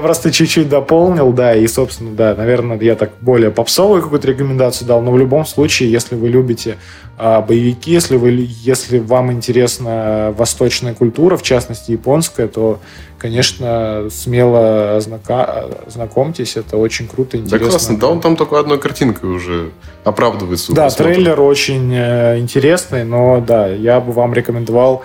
[0.00, 5.00] просто чуть-чуть дополнил, да, и, собственно, да, наверное, я так более попсовую какую-то рекомендацию дал,
[5.00, 6.76] но в любом случае, если вы любите
[7.18, 12.78] боевики, если, вы, если вам интересна восточная культура, в частности, японская, то
[13.18, 17.58] конечно, смело знакомьтесь, это очень круто, интересно.
[17.58, 19.72] Да классно, да он там только одной картинкой уже
[20.04, 21.12] оправдывает свой Да, просмотр.
[21.12, 25.02] трейлер очень э, интересный, но да, я бы вам рекомендовал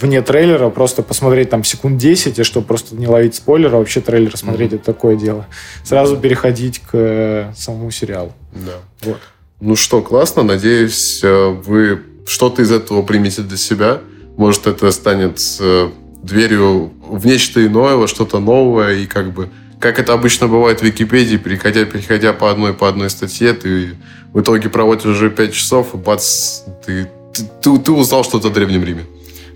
[0.00, 4.36] вне трейлера просто посмотреть там секунд 10, и чтобы просто не ловить спойлера, вообще трейлер
[4.36, 4.76] смотреть mm-hmm.
[4.76, 5.46] это такое дело.
[5.82, 8.32] Сразу переходить к э, самому сериалу.
[8.52, 8.72] Да.
[9.02, 9.20] Вот.
[9.66, 10.42] Ну что, классно.
[10.42, 14.02] Надеюсь, э, вы что-то из этого примете для себя.
[14.36, 15.40] Может, это станет
[16.22, 19.48] дверью в нечто иное, во что-то новое, и как бы,
[19.80, 23.94] как это обычно бывает в Википедии, переходя, переходя по одной, по одной статье, ты
[24.34, 28.50] в итоге проводишь уже 5 часов, и бац, ты, ты, ты, ты узнал что-то о
[28.50, 29.06] Древнем Риме.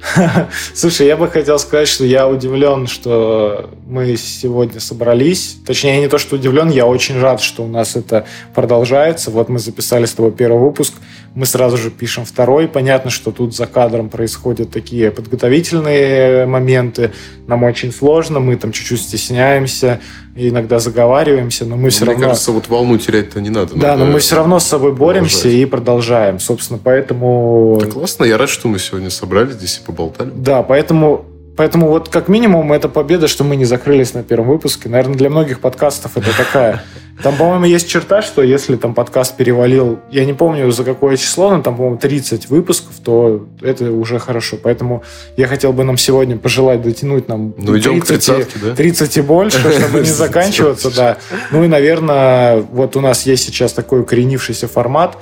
[0.74, 5.56] Слушай, я бы хотел сказать, что я удивлен, что мы сегодня собрались.
[5.66, 9.30] Точнее, не то, что удивлен, я очень рад, что у нас это продолжается.
[9.30, 10.94] Вот мы записали с тобой первый выпуск,
[11.38, 12.66] мы сразу же пишем второй.
[12.66, 17.12] Понятно, что тут за кадром происходят такие подготовительные моменты.
[17.46, 20.00] Нам очень сложно, мы там чуть-чуть стесняемся,
[20.34, 22.18] иногда заговариваемся, но мы но все мне равно...
[22.18, 23.76] Мне кажется, вот волну терять-то не надо.
[23.76, 25.62] Да, надо но мы все равно с собой боремся продолжать.
[25.62, 26.40] и продолжаем.
[26.40, 27.78] Собственно, поэтому...
[27.80, 30.32] Да классно, я рад, что мы сегодня собрались здесь и поболтали.
[30.34, 31.24] Да, поэтому
[31.56, 34.88] Поэтому вот как минимум это победа, что мы не закрылись на первом выпуске.
[34.88, 36.82] Наверное, для многих подкастов это такая...
[37.22, 41.50] Там, по-моему, есть черта, что если там подкаст перевалил, я не помню за какое число,
[41.50, 44.56] но там, по-моему, 30 выпусков, то это уже хорошо.
[44.62, 45.02] Поэтому
[45.36, 48.74] я хотел бы нам сегодня пожелать дотянуть нам ну, 30, 30, да?
[48.74, 51.18] 30 и больше, чтобы не заканчиваться, да.
[51.50, 55.18] Ну и, наверное, вот у нас есть сейчас такой укоренившийся формат.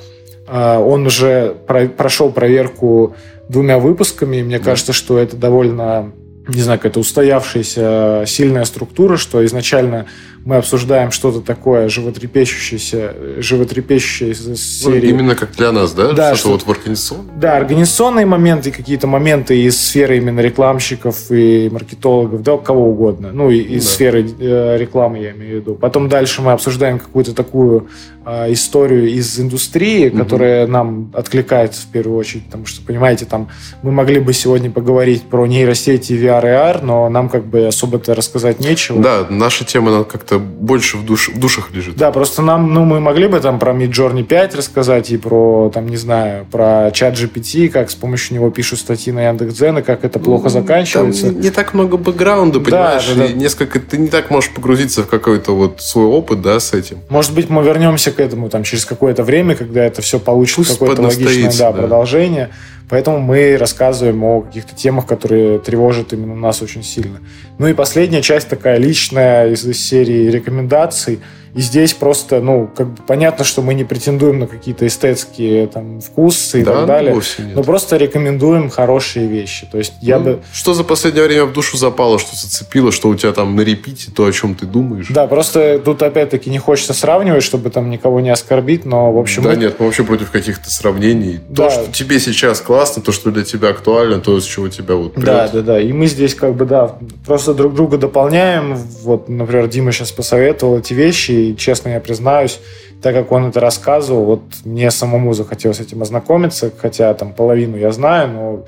[0.47, 1.57] А, он уже
[1.97, 3.17] прошел проверку
[3.49, 6.13] двумя выпусками, мне кажется, что это довольно
[6.49, 10.07] не знаю, какая-то устоявшаяся сильная структура, что изначально
[10.47, 15.11] мы обсуждаем что-то такое животрепещущееся, животрепещущее из ну, серии.
[15.11, 16.13] Ну, именно как для нас, да?
[16.13, 16.37] Да.
[16.37, 17.41] Что-то что, вот в организационном?
[17.41, 23.33] Да, организационные моменты, какие-то моменты из сферы именно рекламщиков и маркетологов, да, кого угодно.
[23.33, 23.91] Ну, и из да.
[23.91, 25.75] сферы э, рекламы, я имею в виду.
[25.75, 27.89] Потом дальше мы обсуждаем какую-то такую
[28.25, 30.19] э, историю из индустрии, угу.
[30.19, 33.49] которая нам откликается в первую очередь, потому что, понимаете, там
[33.83, 38.15] мы могли бы сегодня поговорить про нейросети VR и AR, но нам как бы особо-то
[38.15, 39.03] рассказать нечего.
[39.03, 41.97] Да, наша тема как-то больше в, душ, в душах лежит.
[41.97, 45.89] Да, просто нам, ну, мы могли бы там про Midjourney 5 рассказать и про, там,
[45.89, 50.05] не знаю, про чат GPT, как с помощью него пишут статьи на Яндекс.Дзен, и как
[50.05, 51.27] это плохо ну, заканчивается.
[51.27, 53.07] Там не так много бэкграунда, понимаешь?
[53.09, 53.33] Да, да, да.
[53.33, 56.99] Несколько, ты не так можешь погрузиться в какой-то вот свой опыт, да, с этим.
[57.09, 61.03] Может быть, мы вернемся к этому там через какое-то время, когда это все получит какое-то
[61.03, 61.79] логичное да, да.
[61.79, 62.51] продолжение.
[62.89, 67.19] Поэтому мы рассказываем о каких-то темах, которые тревожат именно нас очень сильно.
[67.59, 71.21] Ну и последняя часть такая личная из серии рекомендаций–
[71.57, 76.03] и здесь просто, ну, как бы понятно, что мы не претендуем на какие-то эстетские там
[76.03, 77.19] вкусы и да, так далее.
[77.55, 79.67] Но просто рекомендуем хорошие вещи.
[79.73, 80.41] То есть я ну, бы...
[80.53, 84.11] Что за последнее время в душу запало, что зацепило, что у тебя там на репите,
[84.15, 85.07] то, о чем ты думаешь?
[85.09, 89.43] Да, просто тут опять-таки не хочется сравнивать, чтобы там никого не оскорбить, но в общем...
[89.43, 89.57] Да мы...
[89.57, 91.41] нет, мы вообще против каких-то сравнений.
[91.49, 91.71] Да.
[91.71, 95.15] То, что тебе сейчас классно, то, что для тебя актуально, то, с чего тебя вот
[95.15, 95.25] прет.
[95.25, 95.81] Да, да, да.
[95.81, 98.75] И мы здесь как бы, да, просто друг друга дополняем.
[98.75, 102.61] Вот, например, Дима сейчас посоветовал эти вещи, и, честно, я признаюсь,
[103.03, 107.77] так как он это рассказывал, вот мне самому захотелось с этим ознакомиться, хотя там половину
[107.77, 108.65] я знаю, но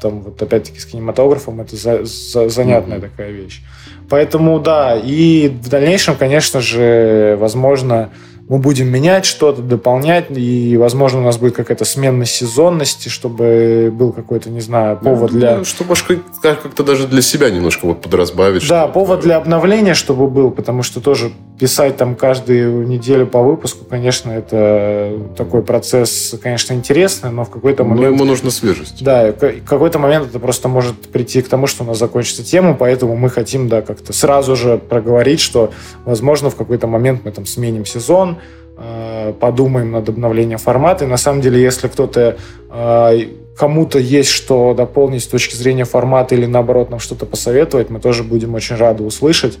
[0.00, 3.10] там вот опять-таки с кинематографом это за, за, занятная mm-hmm.
[3.10, 3.62] такая вещь.
[4.08, 8.10] Поэтому да, и в дальнейшем, конечно же, возможно,
[8.48, 14.12] мы будем менять что-то, дополнять, и, возможно, у нас будет какая-то сменность сезонности, чтобы был
[14.12, 15.64] какой-то, не знаю, повод ну, для...
[15.64, 15.94] Чтобы
[16.40, 18.66] как-то даже для себя немножко вот подразбавить.
[18.66, 23.84] Да, повод для обновления, чтобы был, потому что тоже писать там каждую неделю по выпуску,
[23.84, 28.00] конечно, это такой процесс, конечно, интересный, но в какой-то момент...
[28.00, 29.02] Но ему нужна свежесть.
[29.04, 32.74] Да, в какой-то момент это просто может прийти к тому, что у нас закончится тема,
[32.74, 35.72] поэтому мы хотим, да, как-то сразу же проговорить, что,
[36.06, 38.37] возможно, в какой-то момент мы там сменим сезон,
[39.40, 41.04] подумаем над обновлением формата.
[41.04, 42.36] И на самом деле, если кто-то
[42.70, 43.18] э,
[43.56, 48.22] кому-то есть что дополнить с точки зрения формата или наоборот нам что-то посоветовать, мы тоже
[48.22, 49.58] будем очень рады услышать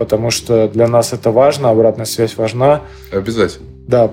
[0.00, 2.80] потому что для нас это важно, обратная связь важна.
[3.12, 3.66] Обязательно.
[3.86, 4.10] Да,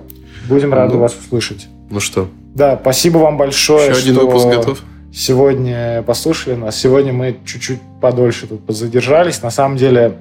[0.49, 1.68] будем рады ну, вас услышать.
[1.89, 2.28] Ну что?
[2.53, 4.84] Да, спасибо вам большое, Еще один что выпуск готов.
[5.13, 6.76] сегодня послушали нас.
[6.76, 9.41] Сегодня мы чуть-чуть подольше тут задержались.
[9.41, 10.18] На самом деле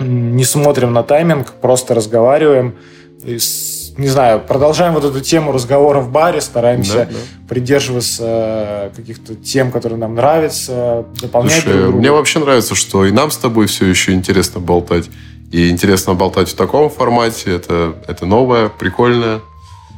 [0.00, 2.76] не смотрим на тайминг, просто разговариваем.
[3.24, 7.16] не знаю, продолжаем вот эту тему разговора в баре, стараемся да, да.
[7.48, 11.98] придерживаться каких-то тем, которые нам нравятся, дополнять Слушай, друг друга.
[11.98, 15.10] Мне вообще нравится, что и нам с тобой все еще интересно болтать.
[15.52, 17.54] И интересно болтать в таком формате.
[17.54, 19.40] Это, это новое, прикольное.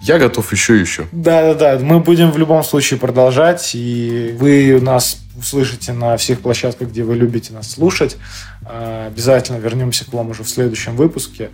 [0.03, 1.07] Я готов еще и еще.
[1.12, 7.03] Да-да-да, мы будем в любом случае продолжать, и вы нас услышите на всех площадках, где
[7.03, 8.16] вы любите нас слушать.
[8.64, 11.51] А, обязательно вернемся к вам уже в следующем выпуске.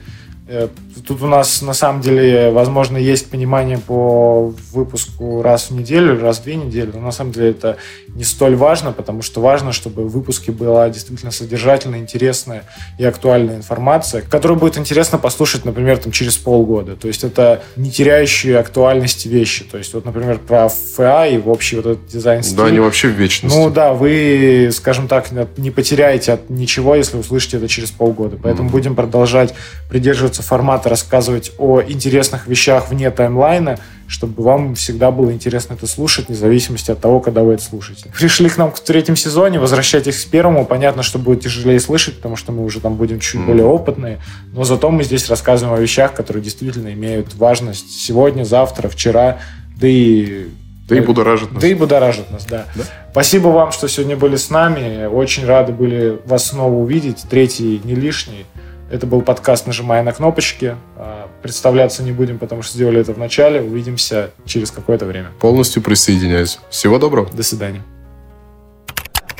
[0.53, 0.67] Э,
[1.07, 6.41] тут у нас на самом деле, возможно, есть понимание по выпуску раз в неделю, раз
[6.41, 7.77] в две недели, но на самом деле это
[8.09, 12.65] не столь важно, потому что важно, чтобы в выпуске была действительно содержательная, интересная
[12.99, 16.97] и актуальная информация, которую будет интересно послушать, например, там, через полгода.
[16.97, 19.63] То есть это не теряющие актуальности вещи.
[19.63, 23.07] То есть вот, например, про ФА и в общий вот этот дизайн Да, они вообще
[23.07, 23.57] в вечности.
[23.57, 28.37] Ну да, вы, скажем так, не потеряете от ничего, если услышите это через полгода.
[28.43, 28.73] Поэтому mm-hmm.
[28.73, 29.55] будем продолжать
[29.89, 36.29] придерживаться формата, рассказывать о интересных вещах вне таймлайна, чтобы вам всегда было интересно это слушать,
[36.29, 38.11] вне зависимости от того, когда вы это слушаете.
[38.17, 40.67] Пришли к нам в третьем сезоне, возвращайтесь к первому.
[40.67, 43.47] Понятно, что будет тяжелее слышать, потому что мы уже там будем чуть mm.
[43.47, 44.19] более опытные,
[44.53, 49.39] но зато мы здесь рассказываем о вещах, которые действительно имеют важность сегодня, завтра, вчера,
[49.77, 50.49] да и
[50.91, 51.63] да и будоражит нас.
[51.63, 52.67] Да и будоражит нас, да.
[52.75, 52.83] да.
[53.13, 55.07] Спасибо вам, что сегодня были с нами.
[55.07, 57.25] Очень рады были вас снова увидеть.
[57.31, 58.45] Третий не лишний.
[58.91, 60.77] Это был подкаст «Нажимая на кнопочки».
[60.97, 63.61] А, представляться не будем, потому что сделали это в начале.
[63.61, 65.31] Увидимся через какое-то время.
[65.41, 66.59] Полностью присоединяюсь.
[66.71, 67.31] Всего доброго.
[67.33, 67.83] До свидания.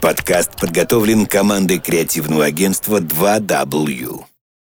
[0.01, 4.30] Подкаст подготовлен командой креативного агентства 2W.